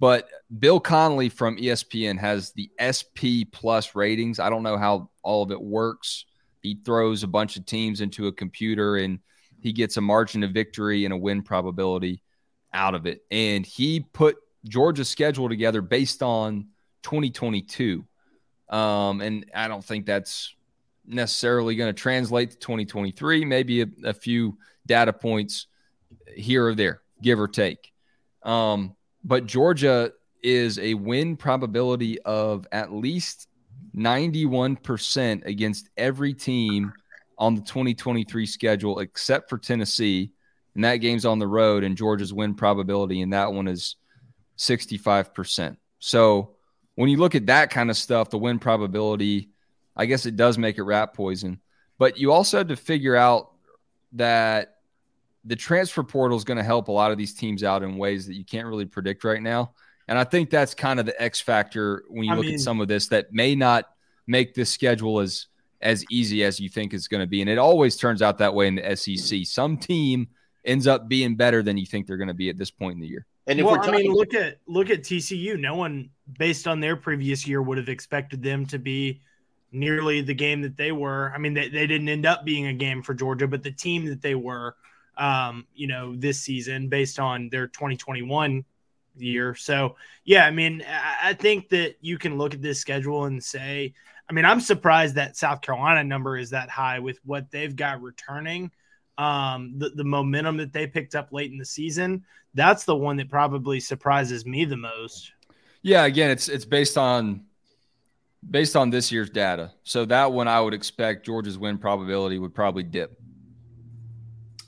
[0.00, 4.40] but Bill Connelly from ESPN has the SP plus ratings.
[4.40, 6.24] I don't know how all of it works.
[6.62, 9.20] He throws a bunch of teams into a computer and
[9.60, 12.22] he gets a margin of victory and a win probability
[12.72, 13.22] out of it.
[13.30, 16.68] And he put Georgia's schedule together based on
[17.02, 18.04] 2022.
[18.70, 20.54] Um, and I don't think that's
[21.06, 23.44] necessarily going to translate to 2023.
[23.44, 25.66] Maybe a, a few data points
[26.34, 27.92] here or there, give or take.
[28.42, 33.48] Um, but Georgia is a win probability of at least
[33.96, 36.92] 91% against every team
[37.38, 40.32] on the 2023 schedule except for Tennessee.
[40.74, 43.96] And that game's on the road, and Georgia's win probability in that one is
[44.56, 45.76] 65%.
[45.98, 46.54] So
[46.94, 49.50] when you look at that kind of stuff, the win probability,
[49.96, 51.60] I guess it does make it rat poison.
[51.98, 53.50] But you also have to figure out
[54.12, 54.76] that
[55.44, 58.26] the transfer portal is going to help a lot of these teams out in ways
[58.26, 59.72] that you can't really predict right now.
[60.08, 62.60] And I think that's kind of the X factor when you I look mean- at
[62.60, 63.84] some of this that may not
[64.26, 65.46] make this schedule as
[65.82, 67.40] as easy as you think it's going to be.
[67.40, 69.46] And it always turns out that way in the SEC.
[69.46, 70.28] Some team
[70.64, 73.00] ends up being better than you think they're going to be at this point in
[73.00, 73.24] the year.
[73.46, 75.58] And if well, we're I mean, look at look at TCU.
[75.58, 79.22] No one, based on their previous year, would have expected them to be
[79.72, 81.32] nearly the game that they were.
[81.34, 84.04] I mean, they, they didn't end up being a game for Georgia, but the team
[84.06, 84.76] that they were,
[85.20, 88.64] um, you know, this season based on their 2021
[89.16, 89.54] year.
[89.54, 90.82] So, yeah, I mean,
[91.22, 93.92] I, think that you can look at this schedule and say,
[94.28, 98.00] I mean, I'm surprised that South Carolina number is that high with what they've got
[98.00, 98.70] returning.
[99.18, 103.18] Um, the, the momentum that they picked up late in the season, that's the one
[103.18, 105.32] that probably surprises me the most.
[105.82, 107.44] Yeah, again, it's it's based on
[108.48, 109.72] based on this year's data.
[109.82, 113.19] So that one I would expect Georgia's win probability would probably dip.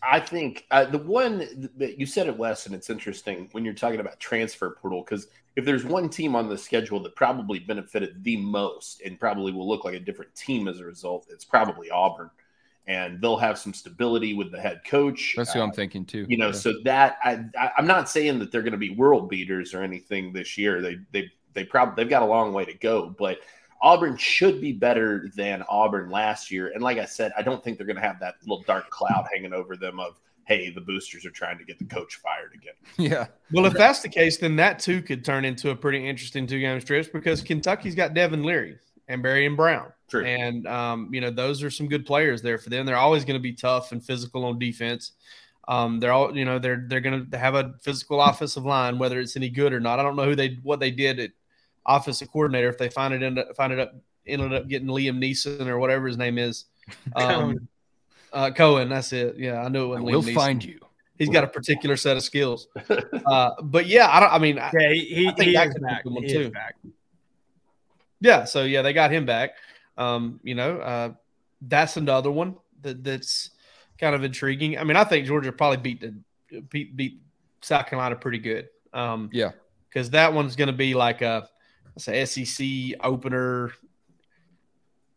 [0.05, 3.75] I think uh, the one that you said it, Wes, and it's interesting when you're
[3.75, 8.25] talking about transfer portal because if there's one team on the schedule that probably benefited
[8.25, 11.91] the most and probably will look like a different team as a result, it's probably
[11.91, 12.31] Auburn,
[12.87, 15.35] and they'll have some stability with the head coach.
[15.37, 16.27] That's who Uh, I'm thinking too.
[16.29, 16.53] you know, Yeah.
[16.53, 19.83] so that I, I I'm not saying that they're going to be world beaters or
[19.83, 20.81] anything this year.
[20.83, 23.39] They they they probably they've got a long way to go, but
[23.83, 26.71] Auburn should be better than Auburn last year.
[26.73, 29.27] And like I said, I don't think they're going to have that little dark cloud
[29.33, 32.75] hanging over them of hey, the boosters are trying to get the coach fired again.
[32.99, 33.27] Yeah.
[33.53, 36.59] Well, if that's the case, then that too could turn into a pretty interesting two
[36.59, 39.93] game stretch because Kentucky's got Devin Leary and Barion Brown.
[40.09, 40.25] True.
[40.25, 42.87] And um, you know, those are some good players there for them.
[42.87, 45.13] They're always going to be tough and physical on defense.
[45.69, 49.21] Um, they're all, you know, they're they're going to have a physical offensive line, whether
[49.21, 50.01] it's any good or not.
[50.01, 51.31] I don't know who they what they did at
[51.87, 53.95] offensive coordinator if they find it end up, find it up
[54.27, 56.67] ended up getting Liam Neeson or whatever his name is.
[57.17, 57.67] Um, Coen.
[58.33, 59.37] uh, Coen, that's it.
[59.39, 59.99] Yeah, I knew it.
[59.99, 60.35] I wasn't will Liam Neeson.
[60.35, 60.79] find you.
[61.19, 62.67] He's got a particular set of skills.
[63.27, 64.33] Uh, but yeah, I don't.
[64.33, 66.05] I mean, Yeah, he, he, I think he that is could back.
[66.05, 66.51] a one, He is too.
[66.51, 66.75] back.
[68.21, 69.53] Yeah, so yeah, they got him back.
[69.97, 71.13] Um, you know, uh,
[71.63, 73.51] that's another one that, that's
[73.99, 74.79] kind of intriguing.
[74.79, 77.21] I mean, I think Georgia probably beat the beat, beat
[77.61, 78.69] South Carolina pretty good.
[78.93, 79.53] Um, Yeah.
[79.89, 81.49] because that one's going to be like a,
[81.95, 83.73] let's say SEC opener.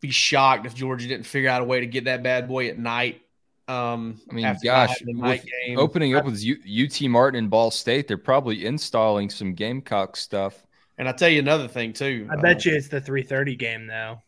[0.00, 2.78] Be shocked if Georgia didn't figure out a way to get that bad boy at
[2.78, 3.22] night.
[3.68, 5.78] Um, I mean, after gosh, not night game.
[5.78, 10.64] Opening up with U- UT Martin and Ball State, they're probably installing some Gamecock stuff.
[10.98, 12.28] and I tell you another thing too.
[12.30, 14.22] I bet you it's the 3:30 game though.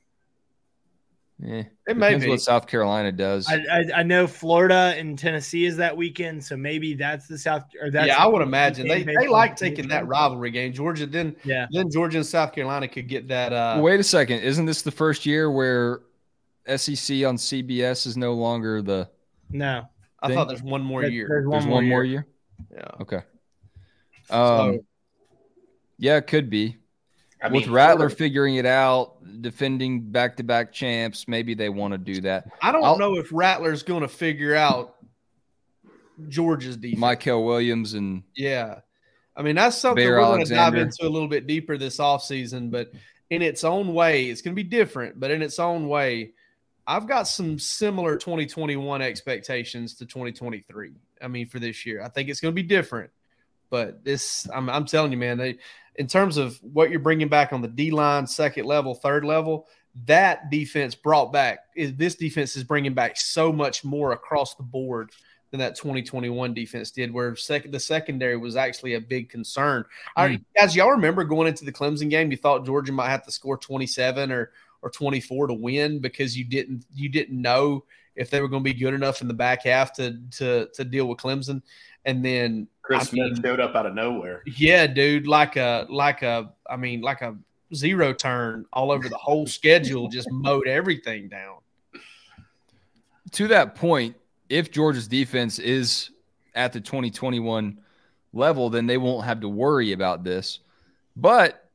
[1.47, 2.29] Eh, it may be.
[2.29, 3.47] what South Carolina does.
[3.49, 7.63] I, I I know Florida and Tennessee is that weekend, so maybe that's the South
[7.81, 10.73] or that's yeah, I would imagine they, they like taking that rivalry game.
[10.73, 11.67] Georgia then Yeah.
[11.71, 13.53] then Georgia and South Carolina could get that.
[13.53, 14.41] Uh, Wait a second.
[14.41, 16.01] Isn't this the first year where
[16.67, 19.09] SEC on CBS is no longer the?
[19.49, 19.85] No.
[20.21, 21.27] I thought there's one more There's- year.
[21.31, 22.27] there's There's one more year.
[22.73, 22.89] Yeah.
[23.01, 23.21] Okay.
[24.29, 24.85] Um, So-
[25.99, 26.79] yeah, it could be.
[27.41, 31.99] I With mean, Rattler Florida- figuring it out, defending back-to-back champs, maybe they want to
[31.99, 32.49] do that.
[32.61, 34.97] I don't I'll- know if Rattler's going to figure out
[36.29, 36.99] Georgia's defense.
[37.01, 38.81] Michael Williams and Yeah.
[39.37, 41.99] I mean, that's something Bear we're going to dive into a little bit deeper this
[41.99, 42.91] offseason, but
[43.31, 46.33] in its own way, it's going to be different, but in its own way,
[46.89, 50.93] I've got some similar 2021 expectations to 2023.
[51.23, 53.11] I mean, for this year, I think it's going to be different,
[53.71, 55.59] but this, I'm, I'm telling you, man, they,
[55.99, 59.67] in terms of what you're bringing back on the D line, second level, third level,
[60.07, 64.63] that defense brought back is this defense is bringing back so much more across the
[64.63, 65.11] board
[65.51, 69.85] than that 2021 defense did, where second the secondary was actually a big concern.
[70.17, 70.35] I, hmm.
[70.57, 73.59] guys, y'all remember going into the Clemson game, you thought Georgia might have to score
[73.59, 77.85] 27 or or 24 to win because you didn't you didn't know
[78.15, 80.85] if they were going to be good enough in the back half to to to
[80.85, 81.63] deal with Clemson,
[82.05, 84.43] and then Chris I Smith mean- showed up out of nowhere.
[84.47, 87.37] yeah, dude, like a like a I mean like a
[87.75, 91.59] zero turn all over the whole schedule, just mowed everything down.
[93.33, 94.17] to that point,
[94.49, 96.11] if Georgia's defense is
[96.55, 97.79] at the 2021
[98.33, 100.61] level, then they won't have to worry about this.
[101.17, 101.69] But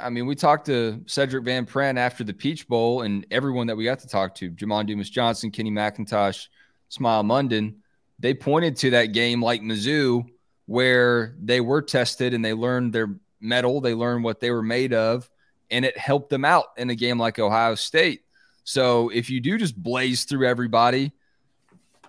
[0.00, 3.76] I mean, we talked to Sedrick Van Pran after the Peach Bowl, and everyone that
[3.76, 6.46] we got to talk to, Jamon Dumas Johnson, Kenny McIntosh,
[6.88, 7.74] Smael Mondon,
[8.22, 10.24] they pointed to that game like Mizzou,
[10.66, 14.94] where they were tested and they learned their mettle, they learned what they were made
[14.94, 15.28] of,
[15.72, 18.22] and it helped them out in a game like Ohio State.
[18.62, 21.10] So if you do just blaze through everybody,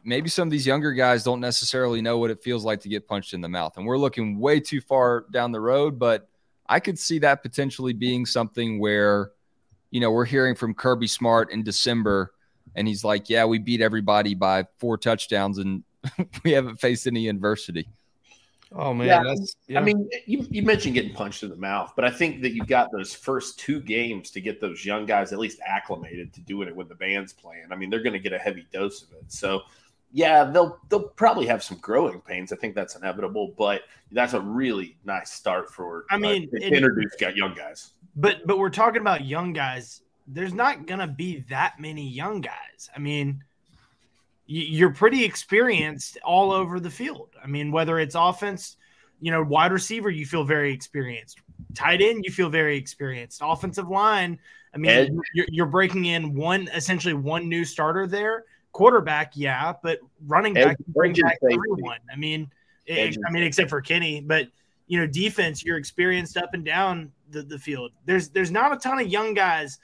[0.04, 3.08] maybe some of these younger guys don't necessarily know what it feels like to get
[3.08, 3.76] punched in the mouth.
[3.78, 6.30] And we're looking way too far down the road, but
[6.68, 9.32] I could see that potentially being something where,
[9.90, 12.34] you know, we're hearing from Kirby Smart in December,
[12.76, 15.84] and he's like, Yeah, we beat everybody by four touchdowns and
[16.44, 17.88] we haven't faced any adversity.
[18.76, 22.06] Oh man, Yeah, that's I mean, you, you mentioned getting punched in the mouth, but
[22.06, 25.38] I think that you've got those first two games to get those young guys at
[25.38, 27.68] least acclimated to doing it when the band's playing.
[27.72, 29.32] I mean, they're going to get a heavy dose of it.
[29.32, 29.62] So,
[30.12, 32.52] yeah, they'll they'll probably have some growing pains.
[32.52, 36.06] I think that's inevitable, but that's a really nice start for.
[36.10, 37.92] I mean, uh, to it- introduce got young guys.
[38.16, 40.02] But but we're talking about young guys.
[40.28, 42.90] There's not gonna be that many young guys.
[42.96, 43.42] I mean, y-
[44.62, 47.30] you're pretty experienced all over the field.
[47.44, 48.78] I mean, whether it's offense,
[49.20, 51.40] you know, wide receiver, you feel very experienced.
[51.76, 53.42] Tight end, you feel very experienced.
[53.44, 54.38] Offensive line,
[54.74, 54.92] I mean,
[55.34, 58.46] you're, you're breaking in one essentially one new starter there.
[58.74, 62.00] Quarterback, yeah, but running back, bring back everyone.
[62.12, 62.52] I mean,
[62.86, 62.96] it-
[63.28, 64.48] I mean, except for Kenny, but
[64.88, 67.92] you know, defense, you're experienced up and down the, the field.
[68.06, 69.80] There's there's not a ton of young guys.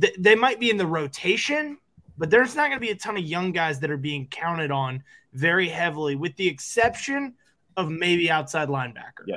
[0.00, 1.78] Th- they might be in the rotation,
[2.20, 4.70] but there's not going to be a ton of young guys that are being counted
[4.70, 5.02] on
[5.32, 7.32] very heavily, with the exception
[7.78, 9.24] of maybe outside linebacker.
[9.26, 9.36] Yeah.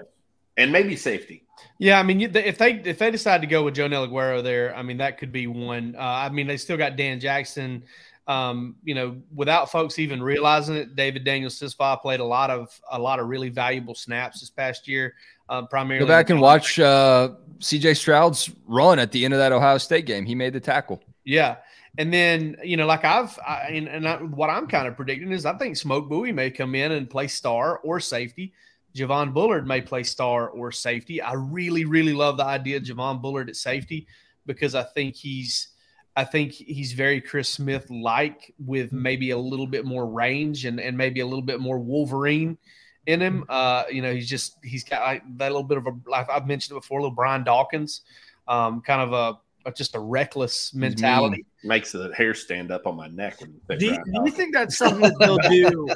[0.58, 1.46] And maybe safety.
[1.80, 4.84] Yeah, I mean, if they if they decide to go with Joe Aguero there, I
[4.84, 5.96] mean, that could be one.
[5.98, 7.84] Uh, I mean, they still got Dan Jackson.
[8.28, 12.69] Um, you know, without folks even realizing it, David Daniel Sisfa played a lot of
[12.91, 15.15] a lot of really valuable snaps this past year.
[15.48, 19.54] Uh, primarily, Go back and watch uh, CJ Stroud's run at the end of that
[19.54, 20.26] Ohio State game.
[20.26, 21.02] He made the tackle.
[21.24, 21.58] Yeah,
[21.97, 25.32] And then, you know, like I've, I, and, and I, what I'm kind of predicting
[25.32, 28.53] is I think Smoke Bowie may come in and play star or safety.
[28.95, 31.21] Javon Bullard may play star or safety.
[31.21, 34.08] I really, really love the idea of Javon Bullard at safety
[34.45, 35.69] because I think he's,
[36.15, 40.79] I think he's very Chris Smith like with maybe a little bit more range and,
[40.79, 42.58] and maybe a little bit more Wolverine
[43.06, 43.45] in him.
[43.49, 46.47] Uh, you know, he's just he's got like, that little bit of a like I've
[46.47, 48.01] mentioned it before, little Brian Dawkins,
[48.47, 49.39] um, kind of a, a
[49.76, 51.45] just a reckless mentality.
[51.63, 54.54] Makes the hair stand up on my neck when you Do you, do you think
[54.54, 55.88] that's something that they'll do?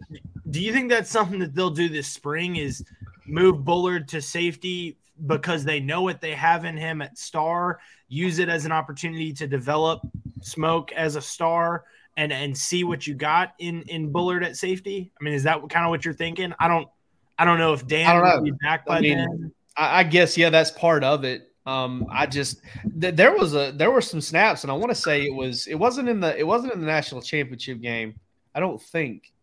[0.50, 2.56] do you think that's something that they'll do this spring?
[2.56, 2.84] Is
[3.26, 8.38] move Bullard to safety because they know what they have in him at star, use
[8.38, 10.00] it as an opportunity to develop
[10.42, 11.84] Smoke as a star,
[12.16, 15.10] and and see what you got in in Bullard at safety.
[15.20, 16.52] I mean, is that kind of what you're thinking?
[16.58, 16.88] I don't,
[17.38, 18.42] I don't know if Dan don't will know.
[18.42, 19.52] be back by I mean, then.
[19.76, 21.47] I, I guess yeah, that's part of it.
[21.68, 22.62] Um, I just
[22.98, 25.66] th- there was a there were some snaps, and I want to say it was
[25.66, 28.18] it wasn't in the it wasn't in the national championship game.
[28.54, 29.34] I don't think,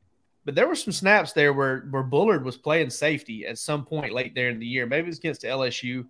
[0.43, 4.11] but there were some snaps there where where Bullard was playing safety at some point
[4.11, 4.87] late there in the year.
[4.87, 6.07] Maybe it was against LSU.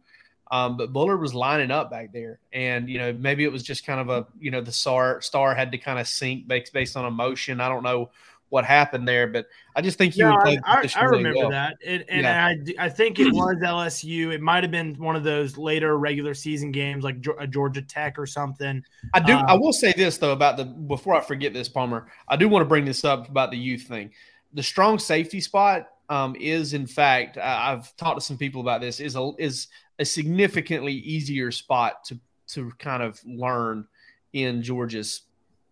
[0.52, 3.86] Um, but Bullard was lining up back there, and you know maybe it was just
[3.86, 6.96] kind of a you know the star star had to kind of sink based based
[6.96, 7.60] on emotion.
[7.60, 8.12] I don't know
[8.56, 10.48] what happened there, but I just think he No, would.
[10.48, 11.50] I, I, I really remember well.
[11.50, 12.46] that, and, and Yeah.
[12.80, 14.34] I, I think it was LSU.
[14.34, 18.18] It might have been one of those later regular season games, like a Georgia Tech
[18.18, 18.82] or something.
[19.14, 19.34] I do.
[19.34, 22.08] Um, I will say this though about the before I forget this, Palmer.
[22.30, 24.12] I do want to bring this up about the youth thing.
[24.54, 29.02] The strong safety spot um, is, in fact, I've talked to some people about this.
[29.02, 29.68] Is a is
[30.00, 32.18] a significantly easier spot to
[32.54, 33.86] to kind of learn
[34.32, 35.24] in Georgia's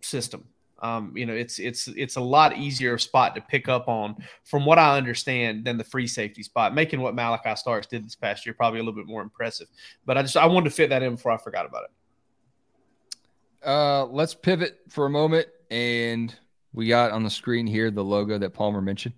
[0.01, 0.43] system.
[0.83, 4.65] Um, you know, it's it's it's a lot easier spot to pick up on, from
[4.65, 6.75] what I understand, than the free safety spot.
[6.75, 9.67] Making what Malachi Starks did this past year probably a little bit more impressive.
[10.05, 13.67] But I just I wanted to fit that in before I forgot about it.
[13.67, 16.35] Uh, let's pivot for a moment, and
[16.73, 19.15] we got on the screen here the logo that Palmer mentioned,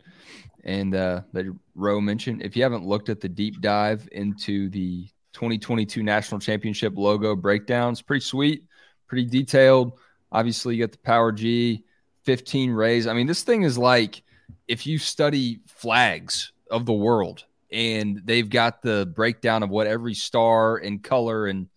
[0.66, 2.44] and uh, that Rowe mentioned.
[2.44, 8.04] If you haven't looked at the deep dive into the 2022 National Championship logo breakdowns,
[8.04, 8.66] pretty sweet,
[9.08, 9.94] pretty detailed.
[10.36, 11.86] Obviously, you got the Power G,
[12.24, 13.08] 15 rays.
[13.08, 14.22] I mean, this thing is like
[14.68, 20.14] if you study flags of the world, and they've got the breakdown of what every
[20.14, 21.68] star and color and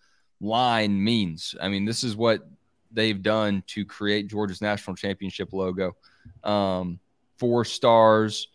[0.41, 1.55] line means.
[1.61, 2.49] I mean, this is what
[2.91, 5.97] they've done to create Georgia's national championship logo.
[6.43, 6.99] Um,
[7.37, 8.49] four stars,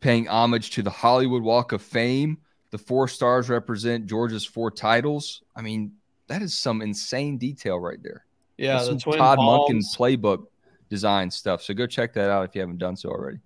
[0.00, 2.38] paying homage to the Hollywood Walk of Fame.
[2.70, 5.42] The four stars represent Georgia's four titles.
[5.56, 5.92] I mean,
[6.26, 8.23] that is some insane detail right there.
[8.56, 9.96] Yeah, That's the some twin Todd Monken palms.
[9.96, 10.46] playbook
[10.88, 11.62] design stuff.
[11.62, 13.38] So go check that out if you haven't done so already.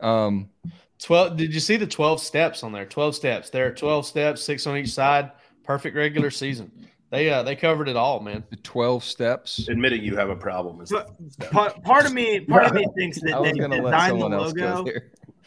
[0.00, 0.50] Um,
[0.98, 4.42] 12 did you see the 12 steps on there 12 steps there are 12 steps
[4.42, 5.30] six on each side
[5.64, 6.70] perfect regular season
[7.10, 9.68] they uh they covered it all man the 12 steps.
[9.68, 11.10] Admitting you have a problem is But
[11.50, 13.90] part, part of me, part of me thinks that I was they going to let
[13.92, 14.90] designed the someone else go logo.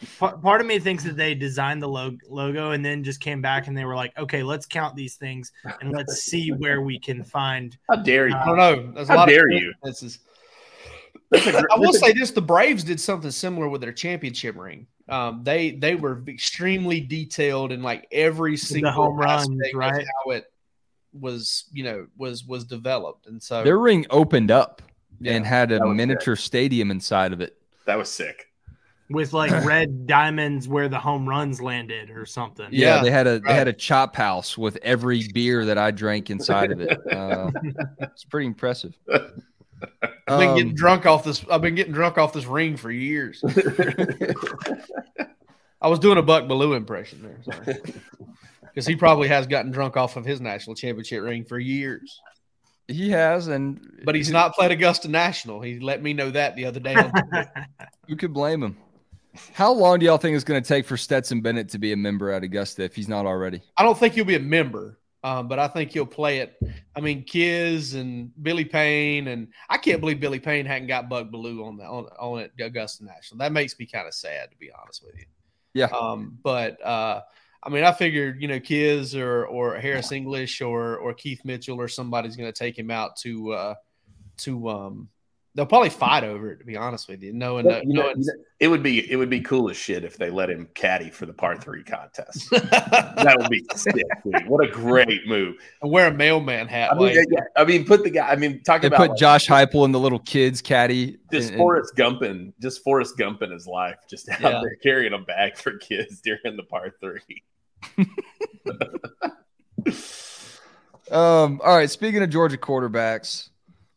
[0.00, 0.08] There.
[0.18, 3.40] Part, part of me thinks that they designed the log- logo and then just came
[3.42, 6.98] back and they were like, okay, let's count these things and let's see where we
[6.98, 7.76] can find.
[7.88, 8.34] how dare you?
[8.34, 9.72] i don't know there's a How lot dare of you.
[9.82, 10.18] coincidences.
[11.30, 14.56] That's a gr- i will say this the braves did something similar with their championship
[14.56, 19.78] ring um they they were extremely detailed in like every single home runs, aspect of
[19.78, 20.04] right?
[20.24, 20.44] how it
[21.12, 24.82] was you know was was developed and so Their ring opened up
[25.20, 25.32] yeah.
[25.32, 27.56] and had a That was miniature stadium inside of it.
[27.86, 28.46] that was sick.
[29.08, 32.66] With like red diamonds where the home runs landed or something.
[32.70, 35.90] Yeah, Yeah, they had a they had a chop house with every beer that I
[35.92, 36.98] drank inside of it.
[37.12, 37.50] Uh,
[38.00, 38.96] it's pretty impressive.
[39.12, 39.30] I've
[40.26, 41.44] been Um, getting drunk off this.
[41.50, 43.42] I've been getting drunk off this ring for years.
[45.80, 47.76] I was doing a Buck Belue impression there,
[48.62, 52.20] because he probably has gotten drunk off of his national championship ring for years.
[52.88, 55.60] he has, and But he's not played Augusta National.
[55.60, 56.94] He let me know that the other day.
[56.94, 57.50] on Twitter.
[58.08, 58.76] Who could blame him?
[59.52, 61.96] How long do y'all think it's going to take for Stetson Bennett to be a
[61.96, 63.62] member at Augusta if he's not already?
[63.76, 66.58] I don't think he'll be a member, um, but I think he'll play it.
[66.94, 71.30] I mean, Kiz and Billy Payne, and I can't believe Billy Payne hadn't got Buck
[71.30, 73.38] Belue on the on, on at Augusta National.
[73.38, 75.24] That makes me kind of sad, to be honest with you.
[75.74, 75.86] Yeah.
[75.86, 77.22] Um, but uh,
[77.62, 81.80] I mean, I figured you know Kiz or or Harris English or or Keith Mitchell
[81.80, 83.74] or somebody's going to take him out to uh,
[84.38, 85.08] to um.
[85.56, 87.32] They'll probably fight over it, to be honest with you.
[87.32, 90.04] no, You know, knowing you know, it would be it would be cool as shit
[90.04, 92.48] if they let him caddy for the par three contest.
[92.50, 93.94] that would be sick.
[94.22, 94.46] Dude.
[94.46, 95.56] What a great move.
[95.80, 96.92] and wear a mailman hat.
[96.92, 98.28] I mean, like- yeah, I mean, put the guy.
[98.28, 101.16] I mean, talk They about put like, Josh Heupel in the little kids caddy.
[101.32, 104.60] just and- and- Forrest Gumping, just Forrest Gumping his life, just out Yeah.
[104.60, 107.42] there carrying a bag for kids during the par three.
[111.10, 111.88] Um, all right.
[111.88, 113.50] Speaking of Georgia quarterbacks,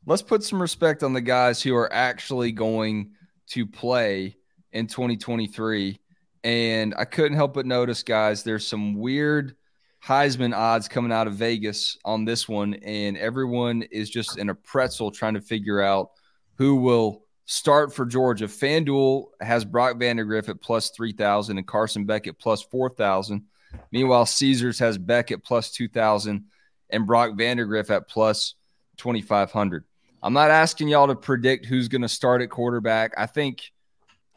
[0.10, 3.12] let's put some respect on the guys who are actually going
[3.46, 4.36] to play
[4.72, 6.00] in 2023.
[6.44, 9.56] And I couldn't help but notice, guys, there's some weird
[10.04, 12.74] Heisman odds coming out of Vegas on this one.
[12.74, 16.10] And everyone is just in a pretzel trying to figure out
[16.56, 18.48] who will start for Georgia.
[18.48, 23.44] FanDuel has Brock Vandagriff at plus 3,000 and Carson Beck at plus 4,000.
[23.92, 26.46] Meanwhile, Caesars has Beck at plus 2,000
[26.90, 28.56] and Brock Vandagriff at plus
[28.98, 29.86] 2,500.
[30.22, 33.14] I'm not asking y'all to predict who's going to start at quarterback.
[33.18, 33.72] I think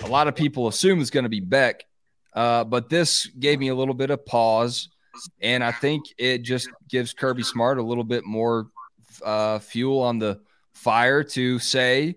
[0.02, 1.84] a lot of people assume it's going to be Beck,
[2.34, 4.88] uh, but this gave me a little bit of pause.
[5.40, 8.68] And I think it just gives Kirby Smart a little bit more
[9.24, 10.40] uh, fuel on the
[10.72, 12.16] fire to say,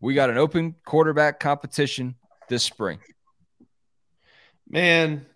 [0.00, 2.14] we got an open quarterback competition
[2.48, 2.98] this spring.
[4.68, 5.26] Man,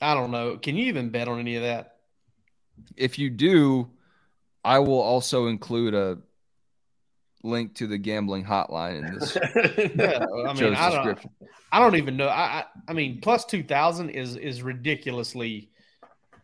[0.00, 0.56] I don't know.
[0.56, 1.96] Can you even bet on any of that?
[2.96, 3.90] If you do,
[4.64, 6.18] I will also include a
[7.42, 9.36] link to the gambling hotline in this.
[9.96, 11.18] yeah, I mean, I don't,
[11.72, 12.28] I don't even know.
[12.28, 15.70] I, I, I mean, plus two thousand is is ridiculously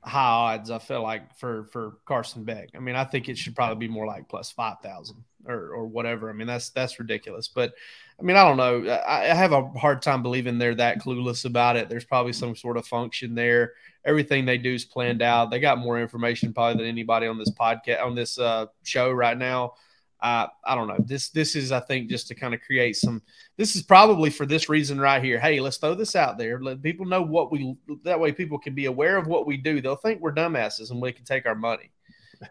[0.03, 0.70] high odds.
[0.70, 2.70] I feel like for for Carson Beck.
[2.74, 5.86] I mean, I think it should probably be more like plus five thousand or or
[5.86, 6.30] whatever.
[6.30, 7.49] I mean, that's that's ridiculous.
[7.49, 7.74] But
[8.18, 8.90] I mean, I don't know.
[8.90, 11.88] I, I have a hard time believing they're that clueless about it.
[11.88, 13.74] There's probably some sort of function there.
[14.05, 15.51] Everything they do is planned out.
[15.51, 19.36] They got more information probably than anybody on this podcast on this uh, show right
[19.36, 19.74] now.
[20.20, 20.98] Uh, I don't know.
[20.98, 23.22] This this is I think just to kind of create some.
[23.56, 25.38] This is probably for this reason right here.
[25.38, 26.60] Hey, let's throw this out there.
[26.60, 27.76] Let people know what we.
[28.04, 29.80] That way, people can be aware of what we do.
[29.80, 31.90] They'll think we're dumbasses and we can take our money.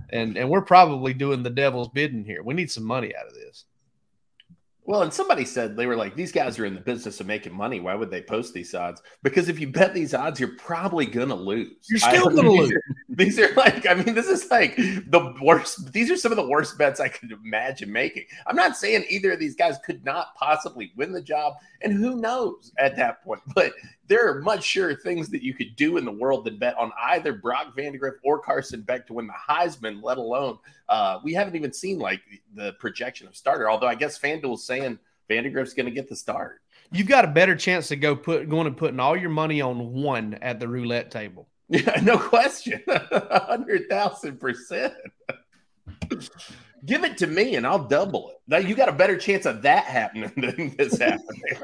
[0.10, 2.44] And and we're probably doing the devil's bidding here.
[2.44, 3.66] We need some money out of this.
[4.88, 7.54] Well, and somebody said they were like, these guys are in the business of making
[7.54, 7.82] money.
[7.82, 9.02] Why would they post these odds?
[9.22, 11.76] Because if you bet these odds, you're probably going to lose.
[11.90, 12.74] You're still going to lose.
[13.10, 15.92] These are like, I mean, this is like the worst.
[15.92, 18.26] These are some of the worst bets I could imagine making.
[18.46, 21.56] I'm not saying either of these guys could not possibly win the job.
[21.82, 23.42] And who knows at that point?
[23.56, 23.74] But
[24.08, 26.92] there are much sure things that you could do in the world than bet on
[27.10, 30.58] either Brock Vandagriff or Carson Beck to win the Heisman, let alone
[30.90, 32.22] uh, we haven't even seen like
[32.56, 33.70] the projection of starter.
[33.70, 35.00] Although I guess FanDuel's saying
[35.30, 36.62] Vandagriff's going to get the start.
[36.92, 39.94] You've got a better chance to go put going and putting all your money on
[39.94, 41.50] one at the roulette table.
[41.70, 44.94] Yeah, no question, hundred thousand percent.
[46.86, 48.38] Give it to me and I'll double it.
[48.48, 51.58] Now you got a better chance of that happening than this happening.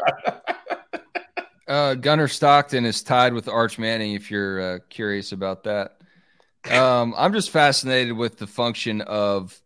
[1.68, 4.14] Uh, Gunnar Stockton is tied with Arch Manning.
[4.14, 5.97] If you're uh, curious about that,
[6.72, 9.59] um, I'm just fascinated with the function of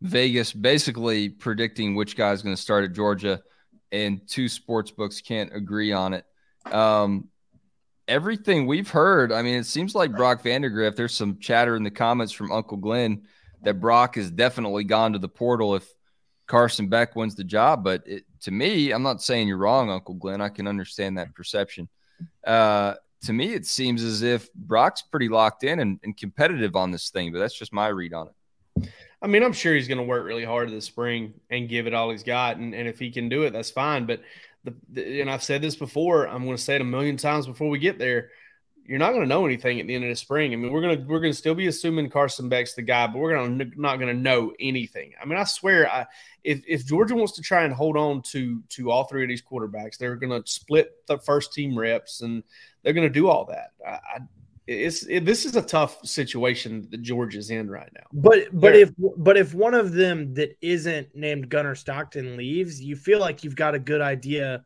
[0.00, 3.42] Vegas basically predicting which guy is going to start at Georgia,
[3.90, 6.24] and two sports books can't agree on it.
[6.66, 7.28] Um,
[8.06, 10.96] everything we've heard, I mean, it seems like Brock Vandagriff.
[10.96, 13.22] There's some chatter in the comments from Uncle Glenn
[13.62, 15.86] that Brock has definitely gone to the portal if
[16.46, 17.82] Carson Beck wins the job.
[17.82, 20.40] But it, to me, I'm not saying you're wrong, Uncle Glenn.
[20.40, 21.88] I can understand that perception.
[22.46, 26.90] Uh, to me, it seems as if Brock's pretty locked in and, and competitive on
[26.90, 28.88] this thing, but that's just my read on it.
[29.20, 31.94] I mean, I'm sure he's going to work really hard this spring and give it
[31.94, 32.56] all he's got.
[32.56, 34.06] And, and if he can do it, that's fine.
[34.06, 34.20] But,
[34.62, 37.46] the, the, and I've said this before, I'm going to say it a million times
[37.46, 38.30] before we get there
[38.88, 40.54] you're not going to know anything at the end of the spring.
[40.54, 43.06] I mean, we're going to we're going to still be assuming Carson Beck's the guy,
[43.06, 45.12] but we're going to not going to know anything.
[45.20, 46.06] I mean, I swear, I,
[46.42, 49.42] if if Georgia wants to try and hold on to to all three of these
[49.42, 52.42] quarterbacks, they're going to split the first team reps and
[52.82, 53.72] they're going to do all that.
[53.86, 54.20] I, I,
[54.66, 58.06] it's it, this is a tough situation that Georgia's in right now.
[58.14, 62.80] But but they're, if but if one of them that isn't named Gunnar Stockton leaves,
[62.80, 64.64] you feel like you've got a good idea.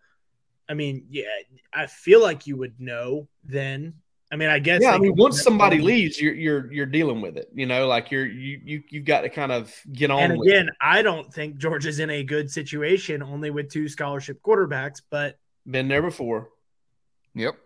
[0.68, 1.24] I mean, yeah,
[1.72, 3.94] I feel like you would know then
[4.32, 4.80] I mean, I guess.
[4.82, 7.50] Yeah, I mean, once somebody leaves, you're you're you're dealing with it.
[7.52, 10.22] You know, like you're you you you've got to kind of get on.
[10.22, 15.02] And again, I don't think Georgia's in a good situation, only with two scholarship quarterbacks.
[15.10, 15.38] But
[15.70, 16.48] been there before.
[17.34, 17.56] Yep.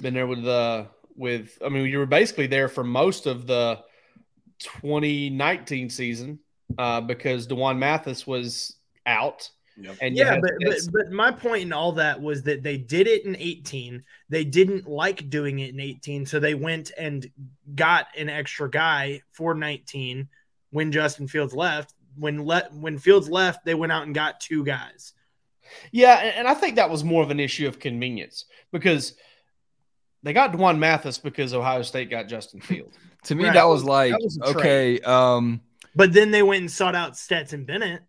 [0.00, 1.56] Been there with the uh, with.
[1.64, 3.78] I mean, you were basically there for most of the
[4.58, 6.40] 2019 season
[6.76, 8.74] uh, because D'Wan Mathis was
[9.06, 9.48] out
[9.80, 9.96] Yep.
[10.00, 13.24] And yeah, but, but but my point in all that was that they did it
[13.24, 14.02] in 18.
[14.28, 17.30] They didn't like doing it in 18, so they went and
[17.74, 20.28] got an extra guy for 19
[20.70, 21.94] when Justin Fields left.
[22.16, 25.12] When let when Fields left, they went out and got two guys.
[25.92, 29.14] Yeah, and I think that was more of an issue of convenience because
[30.24, 32.96] they got D'Wan Mathis because Ohio State got Justin Fields.
[33.24, 33.54] to me, right.
[33.54, 34.98] that was like that was okay.
[35.00, 35.60] Um,
[35.94, 38.02] but then they went and sought out Stetson Bennett.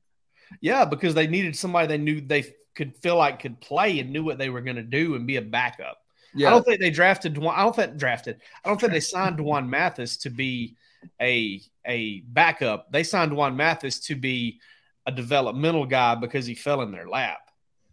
[0.61, 4.23] Yeah, because they needed somebody they knew they could feel like could play and knew
[4.23, 5.97] what they were going to do and be a backup.
[6.33, 6.47] Yeah.
[6.47, 7.37] I don't think they drafted.
[7.37, 8.39] I don't think drafted.
[8.63, 10.75] I don't think they signed D'Wan Mathis to be
[11.21, 12.91] a a backup.
[12.91, 14.59] They signed D'Wan Mathis to be
[15.05, 17.39] a developmental guy because he fell in their lap.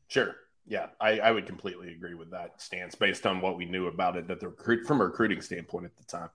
[0.08, 0.36] Sure.
[0.68, 4.16] Yeah, I, I would completely agree with that stance based on what we knew about
[4.16, 6.28] it that the recruit from a recruiting standpoint at the time.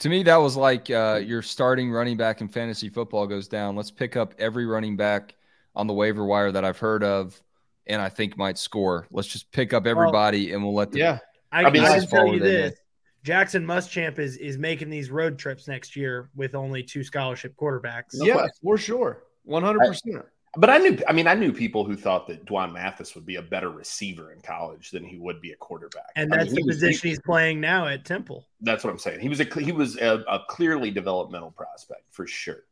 [0.00, 3.76] To me, that was like uh, your starting running back in fantasy football goes down.
[3.76, 5.34] Let's pick up every running back
[5.74, 7.40] on the waiver wire that I've heard of
[7.86, 9.06] and I think might score.
[9.10, 11.18] Let's just pick up everybody and we'll let the Yeah,
[11.52, 12.54] I, I mean, I I can tell you them in.
[12.54, 12.78] this:
[13.22, 18.14] Jackson Muschamp is is making these road trips next year with only two scholarship quarterbacks.
[18.14, 18.52] No yeah, question.
[18.62, 20.24] for sure, one hundred percent.
[20.58, 23.36] But I knew, I mean, I knew people who thought that D'Wan Mathis would be
[23.36, 26.10] a better receiver in college than he would be a quarterback.
[26.16, 28.46] And I that's mean, he the was- position he's playing now at Temple.
[28.62, 29.20] That's what I'm saying.
[29.20, 32.64] He was a he was a, a clearly developmental prospect for sure.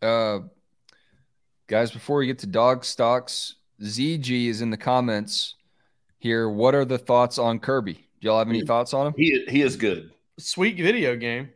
[0.00, 0.40] Uh,
[1.66, 5.56] guys, before we get to dog stocks, ZG is in the comments
[6.18, 6.48] here.
[6.48, 7.94] What are the thoughts on Kirby?
[7.94, 9.14] Do y'all have any thoughts on him?
[9.16, 10.10] He he is good.
[10.38, 11.48] Sweet video game.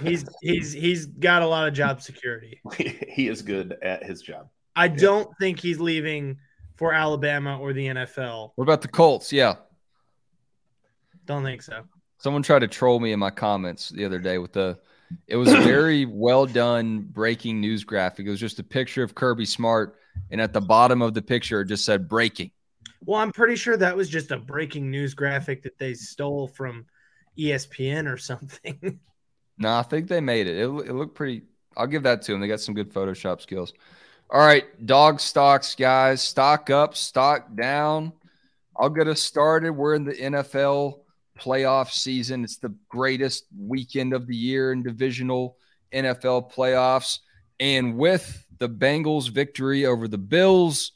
[0.00, 2.60] He's he's he's got a lot of job security.
[2.76, 4.48] he is good at his job.
[4.76, 6.38] I don't think he's leaving
[6.76, 8.50] for Alabama or the NFL.
[8.56, 9.32] What about the Colts?
[9.32, 9.54] Yeah.
[11.26, 11.84] Don't think so.
[12.18, 14.78] Someone tried to troll me in my comments the other day with the
[15.28, 18.26] it was a very well done breaking news graphic.
[18.26, 19.96] It was just a picture of Kirby Smart,
[20.30, 22.50] and at the bottom of the picture it just said breaking.
[23.04, 26.86] Well, I'm pretty sure that was just a breaking news graphic that they stole from
[27.38, 28.98] ESPN or something.
[29.58, 30.56] No, I think they made it.
[30.56, 31.42] It, it looked pretty.
[31.76, 32.40] I'll give that to them.
[32.40, 33.72] They got some good Photoshop skills.
[34.30, 36.22] All right, dog stocks, guys.
[36.22, 38.12] Stock up, stock down.
[38.76, 39.72] I'll get us started.
[39.72, 41.00] We're in the NFL
[41.38, 42.42] playoff season.
[42.42, 45.56] It's the greatest weekend of the year in divisional
[45.92, 47.20] NFL playoffs.
[47.60, 50.92] And with the Bengals' victory over the Bills,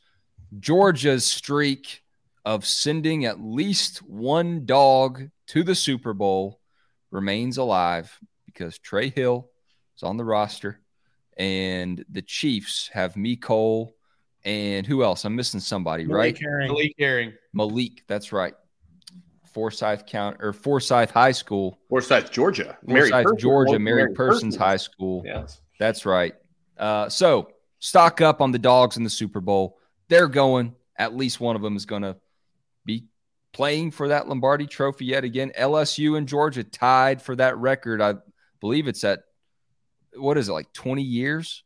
[0.58, 2.02] Georgia's streak
[2.44, 6.60] of sending at least one dog to the Super Bowl
[7.10, 8.18] remains alive
[8.58, 9.48] because Trey Hill
[9.96, 10.80] is on the roster
[11.36, 13.92] and the Chiefs have Mecole
[14.44, 15.24] and who else?
[15.24, 16.34] I'm missing somebody, right?
[16.34, 16.68] Malik Herring.
[16.68, 17.32] Malik Herring.
[17.52, 18.54] Malik, that's right.
[19.52, 22.76] Forsyth Count or Forsyth High School, Forsyth, Georgia.
[22.86, 25.22] Forsyth, Person- Georgia, Mary Mary Persons High School.
[25.24, 25.60] Yes.
[25.78, 26.34] That's right.
[26.76, 29.78] Uh, so stock up on the dogs in the Super Bowl.
[30.08, 30.74] They're going.
[30.96, 32.16] At least one of them is going to
[32.84, 33.04] be
[33.52, 35.52] playing for that Lombardi Trophy yet again.
[35.56, 38.02] LSU and Georgia tied for that record.
[38.02, 38.14] I
[38.60, 39.20] believe it's at
[40.16, 41.64] what is it like twenty years,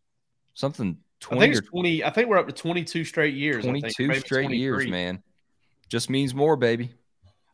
[0.55, 2.05] something I twenty think or it's twenty.
[2.05, 3.64] I think we're up to twenty-two straight years.
[3.66, 3.95] I think.
[3.97, 5.22] twenty-two straight years, man.
[5.88, 6.90] Just means more, baby.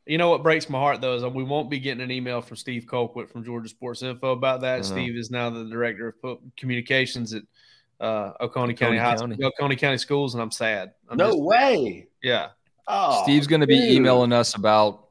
[0.07, 2.57] You know what breaks my heart though is we won't be getting an email from
[2.57, 4.81] Steve Colquitt from Georgia Sports Info about that.
[4.81, 4.83] Uh-huh.
[4.85, 7.43] Steve is now the director of communications at
[8.01, 9.35] uh, Oconee, Oconee County, High County.
[9.35, 10.93] School, Oconee County Schools, and I'm sad.
[11.11, 12.07] I'm No just- way.
[12.23, 12.49] yeah,
[12.87, 15.08] Oh, Steve's going to be emailing us about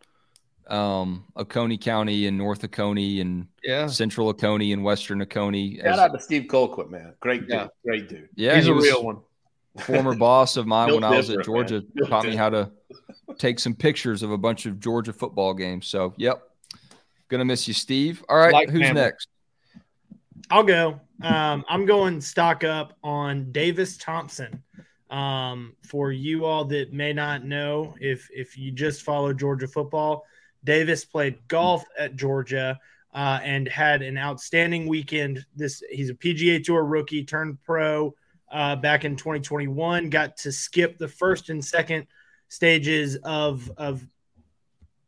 [0.69, 3.87] um, Oconee County and North Oconee and yeah.
[3.87, 5.77] Central Oconee and Western Oconee.
[5.77, 7.13] Shout as- out to Steve Colquitt, man.
[7.19, 7.49] Great dude.
[7.51, 7.67] Yeah.
[7.85, 8.29] Great dude.
[8.35, 9.17] yeah, He's he a was- real one.
[9.79, 11.87] former boss of mine when I was at Georgia man.
[11.95, 12.71] Built taught me how to
[13.37, 15.87] take some pictures of a bunch of Georgia football games.
[15.87, 16.41] So, yep.
[17.29, 18.23] Gonna miss you, Steve.
[18.29, 19.01] All right, Like who's family.
[19.01, 19.27] next?
[20.49, 21.01] I'll go.
[21.21, 24.63] Um, I'm going stock up on Davis Thompson.
[25.09, 30.25] Um, for you all that may not know, if if you just follow Georgia football,
[30.67, 32.77] Davis played golf at Georgia
[33.13, 35.45] uh, and had an outstanding weekend.
[35.55, 38.13] This he's a PGA Tour rookie turned pro
[38.51, 40.09] uh, back in 2021.
[40.09, 42.05] Got to skip the first and second
[42.49, 44.05] stages of of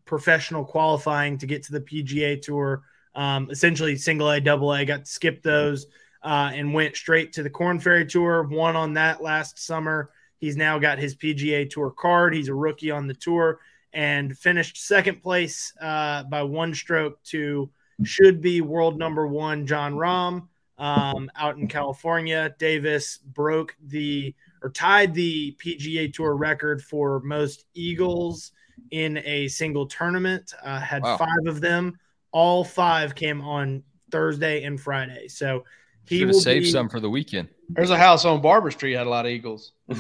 [0.05, 2.82] professional qualifying to get to the PGA Tour.
[3.14, 4.86] Um, essentially, single A, double A.
[4.86, 5.88] Got to skip those
[6.24, 8.43] uh, and went straight to the Corn Ferry Tour.
[8.43, 10.10] Won on that last summer.
[10.38, 12.34] He's now got his PGA Tour card.
[12.34, 13.60] He's a rookie on the tour
[13.94, 17.70] and finished second place uh, by one stroke to
[18.04, 22.56] should be world number one Jon Rahm um, out in California.
[22.58, 28.52] Davis broke the or tied the PGA Tour record for most eagles
[28.92, 30.54] in a single tournament.
[30.64, 31.18] Uh, had Wow.
[31.18, 31.98] five of them.
[32.32, 35.28] All five came on Thursday and Friday.
[35.28, 35.66] So
[36.06, 37.50] he Should will be, some for the weekend.
[37.70, 39.74] There's a house on Barber Street had a lot of Eagles.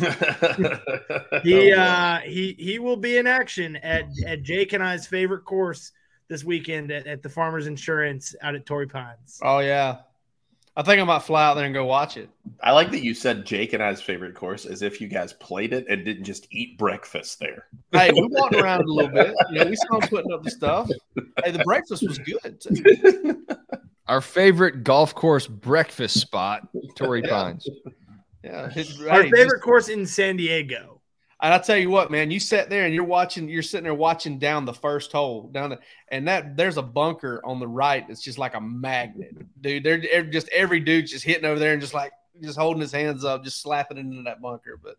[1.43, 5.91] He uh, he he will be in action at at Jake and I's favorite course
[6.27, 9.39] this weekend at, at the Farmers Insurance out at Torrey Pines.
[9.41, 9.99] Oh yeah,
[10.75, 12.29] I think I might fly out there and go watch it.
[12.61, 15.73] I like that you said Jake and I's favorite course as if you guys played
[15.73, 17.67] it and didn't just eat breakfast there.
[17.91, 19.33] Hey, we walked around a little bit.
[19.51, 20.89] You know, we saw them putting up the stuff.
[21.43, 22.63] Hey, the breakfast was good.
[24.09, 24.13] Too.
[24.13, 27.29] Our favorite golf course breakfast spot, Torrey Yeah.
[27.29, 27.69] Pines.
[28.43, 30.95] Yeah, it- Our hey, favorite just- course in San Diego.
[31.41, 33.93] And I'll tell you what, man, you sit there and you're watching, you're sitting there
[33.93, 35.79] watching down the first hole, down the,
[36.09, 38.05] and that there's a bunker on the right.
[38.09, 39.83] It's just like a magnet, dude.
[39.85, 42.91] They're, they're just every dude's just hitting over there and just like just holding his
[42.91, 44.77] hands up, just slapping it into that bunker.
[44.83, 44.97] But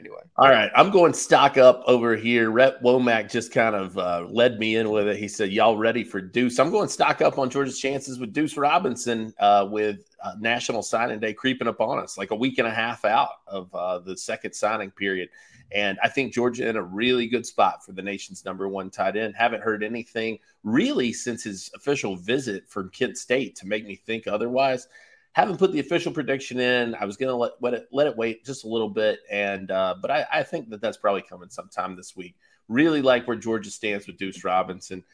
[0.00, 2.50] anyway, All right, I'm going stock up over here.
[2.50, 5.16] Rep Womack just kind of uh, led me in with it.
[5.16, 8.56] He said, "Y'all ready for Deuce?" I'm going stock up on Georgia's chances with Deuce
[8.56, 12.66] Robinson uh, with uh, National Signing Day creeping up on us, like a week and
[12.66, 15.28] a half out of uh, the second signing period.
[15.72, 19.16] And I think Georgia in a really good spot for the nation's number one tight
[19.16, 19.36] end.
[19.36, 24.26] Haven't heard anything really since his official visit from Kent State to make me think
[24.26, 24.88] otherwise
[25.32, 26.94] haven't put the official prediction in.
[26.94, 29.70] I was going to let, let it let it wait just a little bit, and
[29.70, 32.36] uh, but I, I think that that's probably coming sometime this week.
[32.68, 35.04] Really like where Georgia stands with Deuce Robinson.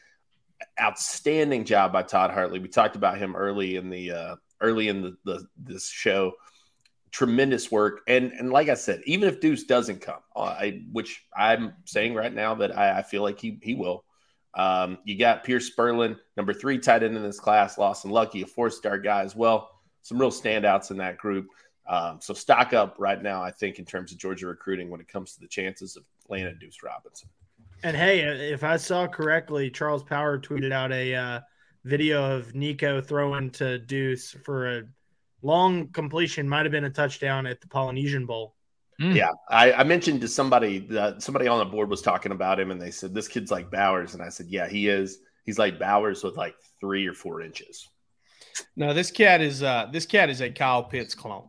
[0.80, 2.58] Outstanding job by Todd Hartley.
[2.58, 6.32] We talked about him early in the uh, early in the, the this show.
[7.10, 11.24] Tremendous work, and and like I said, even if Deuce doesn't come, uh, I, which
[11.36, 14.04] I'm saying right now that I, I feel like he he will.
[14.54, 18.46] Um, you got Pearce Spurlin, number three tight end in this class, Lawson Luckie, a
[18.46, 19.75] four star guy as well
[20.07, 21.48] some real standouts in that group.
[21.88, 25.09] Um, so stock up right now, I think, in terms of Georgia recruiting when it
[25.09, 27.28] comes to the chances of landing Deuce Robinson.
[27.82, 31.40] And hey, if I saw correctly, Charles Power tweeted out a uh,
[31.84, 34.82] video of Nico throwing to Deuce for a
[35.42, 38.54] long completion, might have been a touchdown at the Polynesian Bowl.
[39.00, 39.14] Mm.
[39.14, 42.70] Yeah, I, I, mentioned to somebody that somebody on the board was talking about him,
[42.70, 45.18] and they said this kid's like Bowers, and I said, yeah, he is.
[45.44, 47.88] He's like Bowers with like three or four inches.
[48.76, 51.48] No, this cat is uh this cat is a Kyle Pitts clone.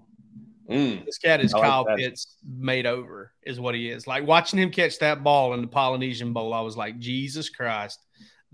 [0.70, 1.98] Mm, this cat is like Kyle that.
[1.98, 4.06] Pitts made over, is what he is.
[4.06, 8.02] Like watching him catch that ball in the Polynesian Bowl, I was like, Jesus Christ,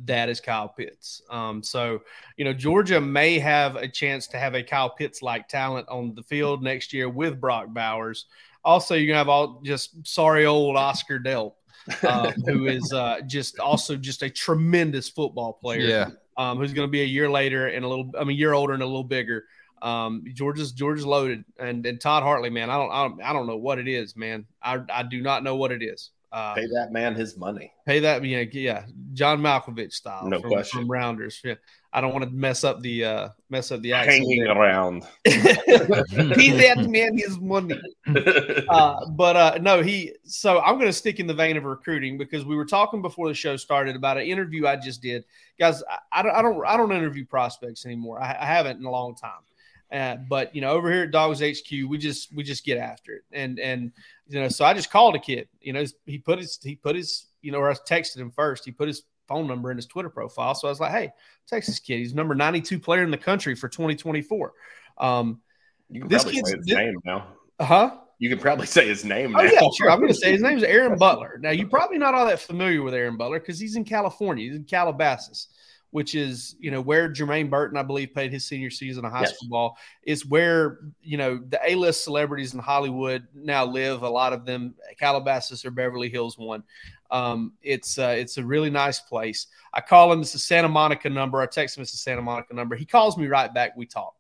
[0.05, 1.23] that is Kyle Pitts.
[1.31, 2.01] Um, so
[2.37, 6.13] you know, Georgia may have a chance to have a Kyle Pitts like talent on
[6.13, 8.25] the field next year with Brock Bowers.
[8.63, 11.53] Also, you're gonna have all just sorry old Oscar Delp,
[12.07, 15.81] um, who is uh, just also just a tremendous football player.
[15.81, 18.39] Yeah um, who's going to be a year later and a little, I mean, a
[18.39, 19.45] year older and a little bigger.
[19.81, 23.47] Um, Georgia's Georgia's loaded, and and Todd Hartley, man, I don't, I don't, I don't
[23.47, 24.45] know what it is, man.
[24.61, 26.11] I, I do not know what it is.
[26.31, 27.71] Uh, pay that man his money.
[27.85, 30.79] Pay that, yeah, yeah, John Malkovich style, no from, question.
[30.79, 31.55] From Rounders, yeah.
[31.93, 34.17] I don't want to mess up the uh, mess up the accent.
[34.17, 35.03] Hanging around.
[35.25, 37.79] He's that man his money.
[38.69, 40.11] Uh, but uh, no, he.
[40.23, 43.27] So I'm going to stick in the vein of recruiting because we were talking before
[43.27, 45.23] the show started about an interview I just did,
[45.59, 45.83] guys.
[45.83, 48.21] I, I don't, I don't, I don't interview prospects anymore.
[48.21, 49.41] I, I haven't in a long time.
[49.91, 53.13] Uh, but you know, over here at Dawgs HQ, we just we just get after
[53.13, 53.91] it, and and
[54.27, 55.47] you know, so I just called a kid.
[55.61, 58.65] You know, he put his he put his you know, or I texted him first.
[58.65, 60.55] He put his phone number in his Twitter profile.
[60.55, 61.11] So I was like, hey,
[61.47, 64.53] Texas kid, he's number 92 player in the country for 2024.
[64.97, 65.41] Um,
[65.89, 67.27] you can this kid's say his name now.
[67.59, 67.97] Huh?
[68.19, 69.35] You can probably say his name.
[69.35, 69.89] Oh, yeah, sure.
[69.89, 71.37] I'm going to say his name is Aaron Butler.
[71.41, 74.45] Now, you're probably not all that familiar with Aaron Butler because he's in California.
[74.45, 75.47] He's in Calabasas
[75.93, 79.21] which is you know where Jermaine Burton, I believe, played his senior season of high
[79.21, 79.35] yes.
[79.35, 79.77] school ball.
[80.01, 84.01] It's where you know the A-list celebrities in Hollywood now live.
[84.01, 86.63] A lot of them, Calabasas or Beverly Hills, one.
[87.13, 89.47] Um, it's uh, it's a really nice place.
[89.73, 90.21] I call him.
[90.21, 91.41] It's a Santa Monica number.
[91.41, 91.83] I text him.
[91.83, 92.75] It's a Santa Monica number.
[92.75, 93.77] He calls me right back.
[93.77, 94.15] We talk.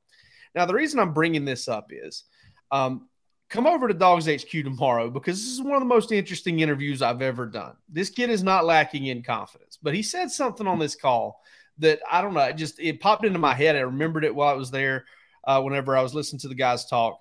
[0.55, 2.23] Now the reason I'm bringing this up is.
[2.71, 3.09] Um,
[3.49, 7.03] come over to Dawgs HQ tomorrow because this is one of the most interesting interviews
[7.03, 7.75] I've ever done.
[7.87, 11.39] This kid is not lacking in confidence, but he said something on this call
[11.77, 12.41] that I don't know.
[12.41, 13.75] It just it popped into my head.
[13.75, 15.05] I remembered it while I was there.
[15.45, 17.19] Uh, whenever I was listening to the guys talk,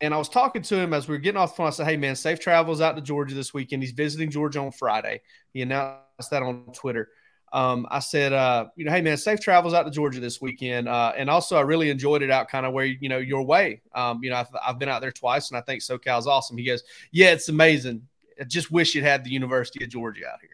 [0.00, 1.66] and I was talking to him as we were getting off the phone.
[1.66, 3.82] I said, "Hey man, safe travels out to Georgia this weekend.
[3.82, 5.22] He's visiting Georgia on Friday.
[5.52, 7.10] He announced that on Twitter."
[7.54, 10.88] Um, I said, uh, you know, hey man, safe travels out to Georgia this weekend.
[10.88, 13.80] Uh, and also, I really enjoyed it out kind of where you know your way.
[13.94, 16.58] Um, you know, I've, I've, been out there twice, and I think SoCal's awesome.
[16.58, 18.08] He goes, yeah, it's amazing.
[18.40, 20.50] I just wish it had the University of Georgia out here.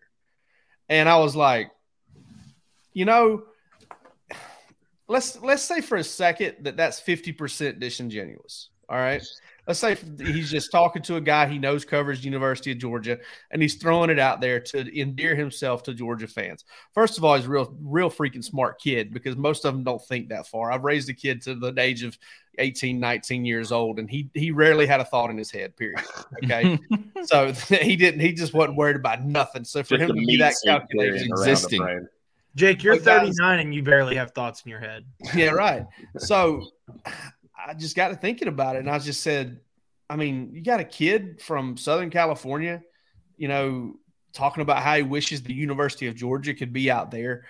[0.91, 1.71] And I was like,
[2.93, 3.45] you know,
[5.09, 8.69] let's let's say for a second that that's 50% disingenuous.
[8.91, 9.25] All right.
[9.69, 13.19] Let's say he's just talking to a guy he knows covers University of Georgia
[13.53, 16.65] and he's throwing it out there to endear himself to Georgia fans.
[16.93, 20.05] First of all, he's a real, real freaking smart kid because most of them don't
[20.05, 20.73] think that far.
[20.73, 22.19] I've raised a kid to the age of
[22.59, 26.01] 18, 19 years old, and he he rarely had a thought in his head, period.
[26.43, 26.77] Okay.
[27.23, 29.63] so he didn't, he just wasn't worried about nothing.
[29.63, 32.09] So for just him to be that calculated, existing.
[32.57, 35.05] Jake, you're 39 and you barely have thoughts in your head.
[35.35, 35.87] Yeah, right.
[36.19, 36.67] So
[37.67, 39.61] I just got to thinking about it, and I just said,
[40.09, 42.83] I mean, you got a kid from Southern California,
[43.37, 43.97] you know,
[44.33, 47.45] talking about how he wishes the University of Georgia could be out there.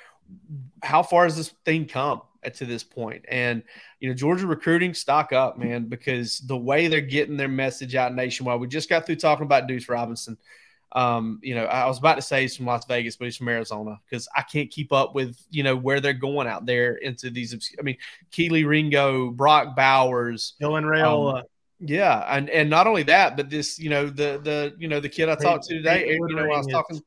[0.82, 2.22] How far has this thing come?
[2.48, 3.24] to this point.
[3.28, 3.62] And
[4.00, 8.14] you know, Georgia recruiting stock up, man, because the way they're getting their message out
[8.14, 8.60] nationwide.
[8.60, 10.38] We just got through talking about Deuce Robinson.
[10.92, 13.48] Um, you know, I was about to say he's from Las Vegas, but he's from
[13.48, 17.30] Arizona because I can't keep up with you know where they're going out there into
[17.30, 17.54] these.
[17.78, 17.96] I mean,
[18.32, 21.40] Kelee Ringo, Brock Bowers, Dylan Raiola.
[21.40, 21.42] Um,
[21.80, 25.08] yeah, and and not only that, but this, you know, the the you know the
[25.08, 27.00] kid I Peyton- talked to today, Peyton you know, I was talking.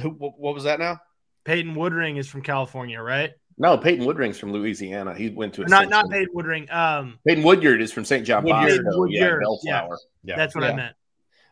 [0.00, 0.98] Who, what what was that now?
[1.44, 3.32] Peyton Woodring is from California, right?
[3.58, 5.14] No, Peyton Woodring's from Louisiana.
[5.14, 6.72] He went to a Not not Peyton Woodring.
[6.72, 8.26] Um, Peyton Woodyard is from St.
[8.26, 8.84] John Woodyard.
[8.84, 9.04] Bosco.
[9.06, 9.98] Yeah, Woodyard, Bellflower.
[10.24, 10.36] Yeah.
[10.36, 10.70] that's what Yeah.
[10.70, 10.96] I meant.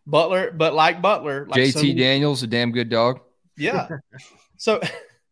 [0.07, 3.21] Butler, but like Butler, like JT many- Daniels, a damn good dog.
[3.57, 3.89] Yeah.
[4.57, 4.81] So,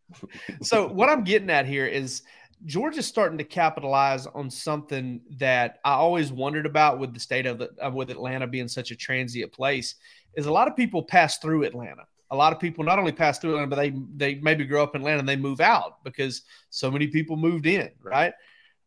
[0.61, 2.21] so what I'm getting at here is
[2.65, 7.57] Georgia's starting to capitalize on something that I always wondered about with the state of
[7.57, 9.95] the, uh, with Atlanta being such a transient place.
[10.35, 12.03] Is a lot of people pass through Atlanta.
[12.31, 14.93] A lot of people not only pass through Atlanta, but they they maybe grow up
[14.95, 18.33] in Atlanta and they move out because so many people moved in, right?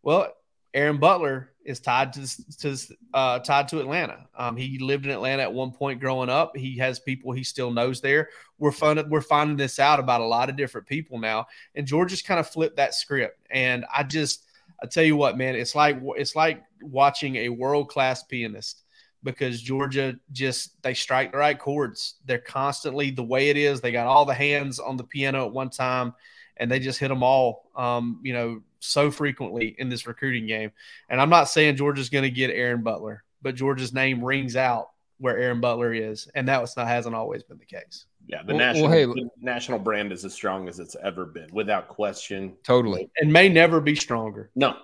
[0.02, 0.32] Well,
[0.74, 2.76] Aaron Butler is tied to to
[3.12, 4.26] uh, tied to Atlanta.
[4.36, 6.56] Um, he lived in Atlanta at one point growing up.
[6.56, 8.30] He has people he still knows there.
[8.58, 12.22] We're fun, we're finding this out about a lot of different people now, and Georgia's
[12.22, 13.46] kind of flipped that script.
[13.50, 14.44] And I just,
[14.82, 18.84] I tell you what, man, it's like it's like watching a world class pianist
[19.24, 22.14] because Georgia just they strike the right chords.
[22.24, 23.80] They're constantly the way it is.
[23.80, 26.14] They got all the hands on the piano at one time,
[26.56, 27.68] and they just hit them all.
[27.74, 30.70] Um, you know, so frequently in this recruiting game.
[31.08, 34.90] And I'm not saying Georgia's going to get Aaron Butler, but Georgia's name rings out
[35.18, 38.04] where Aaron Butler is, and that was not hasn't always been the case.
[38.26, 41.24] Yeah, the Well- well, national hey- the national brand is as strong as it's ever
[41.24, 42.54] been, without question.
[42.64, 43.08] Totally.
[43.18, 44.76] And may never be stronger No,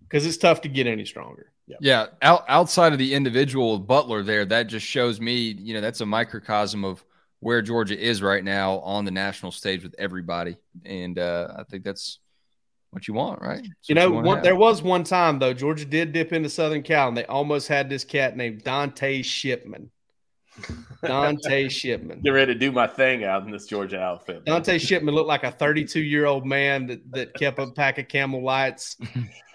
[0.00, 1.52] because it's tough to get any stronger.
[1.80, 6.00] Yeah, out, outside of the individual Butler there, that just shows me, you know, that's
[6.00, 7.04] a microcosm of
[7.40, 11.84] where Georgia is right now on the national stage with everybody, and uh, I think
[11.84, 12.20] that's
[12.90, 13.62] what you want, right?
[13.62, 16.82] That's You know, wanna one, there was one time though Georgia did dip into Southern
[16.82, 19.90] Cal, and they almost had this cat named Dante Shipman.
[21.04, 22.20] Dante Shipman.
[22.20, 24.36] get ready to do my thing out in this Georgia outfit.
[24.36, 24.44] man.
[24.46, 28.08] Dante Shipman looked like a 32 year old man that, that kept a pack of
[28.08, 28.96] camel lights.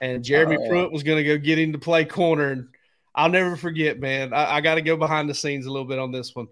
[0.01, 0.69] And Jeremy Oh.
[0.69, 2.51] Pruitt was going to go get him to play corner.
[2.51, 2.67] And
[3.15, 4.33] I'll never forget, man.
[4.33, 6.47] I, I got to go behind the scenes a little bit on this one.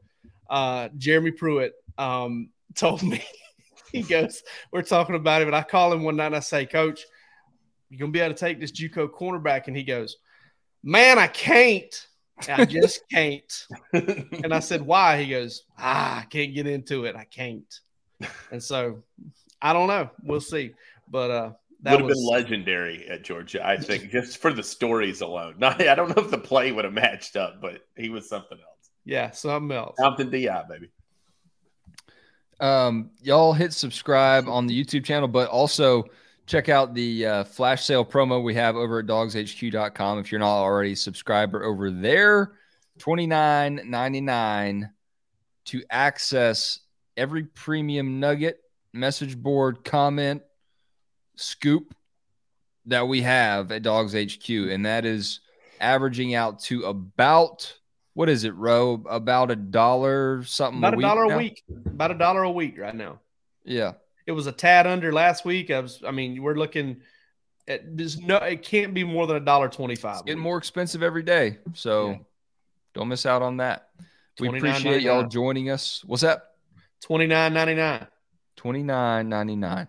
[0.50, 3.24] Uh, Jeremy Pruitt um, told me,
[4.02, 5.46] he goes, We're talking about it.
[5.46, 7.02] But I call him one night and I say, Coach,
[7.90, 9.68] you're to be able to take this Juco cornerback?
[9.68, 10.18] And he goes,
[10.84, 12.08] Man, I can't.
[12.50, 13.68] I just can't.
[13.94, 15.22] And I said, why?
[15.22, 17.16] He goes, ah, I can't get into it.
[17.16, 17.80] I can't.
[18.52, 19.04] And so
[19.62, 20.10] I don't know.
[20.24, 20.74] We'll see.
[21.10, 21.52] But uh
[21.84, 25.56] that would have was been legendary at Georgia, I think, just for the stories alone.
[25.58, 28.60] Not, I don't know if the play would have matched up, but he was something
[28.60, 28.90] else.
[29.04, 29.96] yeah, something else.
[30.00, 30.90] Compton Di, baby.
[32.62, 36.06] Um, y'all hit subscribe on the YouTube channel, but also
[36.46, 40.20] check out the uh, flash sale promo we have over at dawgshq.com.
[40.20, 42.54] If you're not already a subscriber over there,
[43.00, 44.92] twenty nine ninety nine
[45.66, 46.80] to access
[47.18, 48.62] every premium nugget,
[48.94, 50.44] message board, comment,
[51.36, 51.96] scoop
[52.86, 55.40] that we have at Dawgs HQ, and that is
[55.80, 57.74] averaging out to about
[58.14, 59.04] what is it, Rowe?
[59.10, 60.80] About a dollar something.
[60.80, 61.36] About a week dollar now?
[61.36, 61.64] a week.
[61.86, 63.20] About a dollar a week right now.
[63.64, 63.94] Yeah.
[64.28, 65.72] It was a tad under last week.
[65.72, 67.02] I was I mean, we're looking
[67.68, 70.16] at there's no it can't be more than a dollar twenty five.
[70.16, 71.60] It's getting more expensive every day.
[71.74, 72.18] So Yeah.
[72.94, 73.90] don't miss out on that.
[74.40, 76.04] We appreciate y'all joining us.
[76.06, 76.44] What's that?
[77.02, 78.08] Twenty nine ninety nine.
[78.56, 79.88] Twenty nine ninety nine.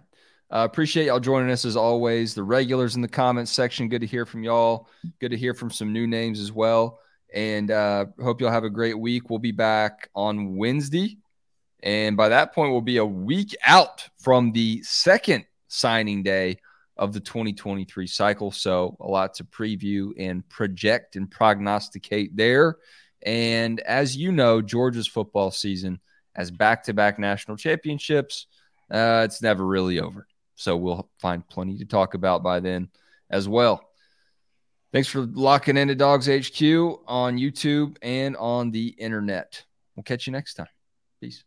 [0.51, 2.35] Uh, appreciate y'all joining us as always.
[2.35, 3.89] The regulars in the comments section.
[3.89, 4.87] Good to hear from y'all.
[5.19, 6.99] Good to hear from some new names as well.
[7.33, 9.31] And uh, hope y'all have a great week.
[9.31, 11.19] We'll be back on Wednesday.
[11.83, 16.59] And by that point, we'll be a week out from the second signing day
[16.97, 18.53] of the 2023 cycle.
[18.53, 22.77] So, a lot to preview and project and prognosticate there.
[23.23, 26.01] And as you know, Georgia's football season
[26.35, 28.47] has back to back national championships.
[28.91, 30.27] Uh, it's never really over.
[30.55, 32.91] So, we'll find plenty to talk about by then
[33.31, 33.89] as well.
[34.93, 36.63] Thanks for locking into Dawgs HQ
[37.07, 39.65] on YouTube and on the internet.
[39.97, 40.69] We'll catch you next time.
[41.21, 41.45] Peace.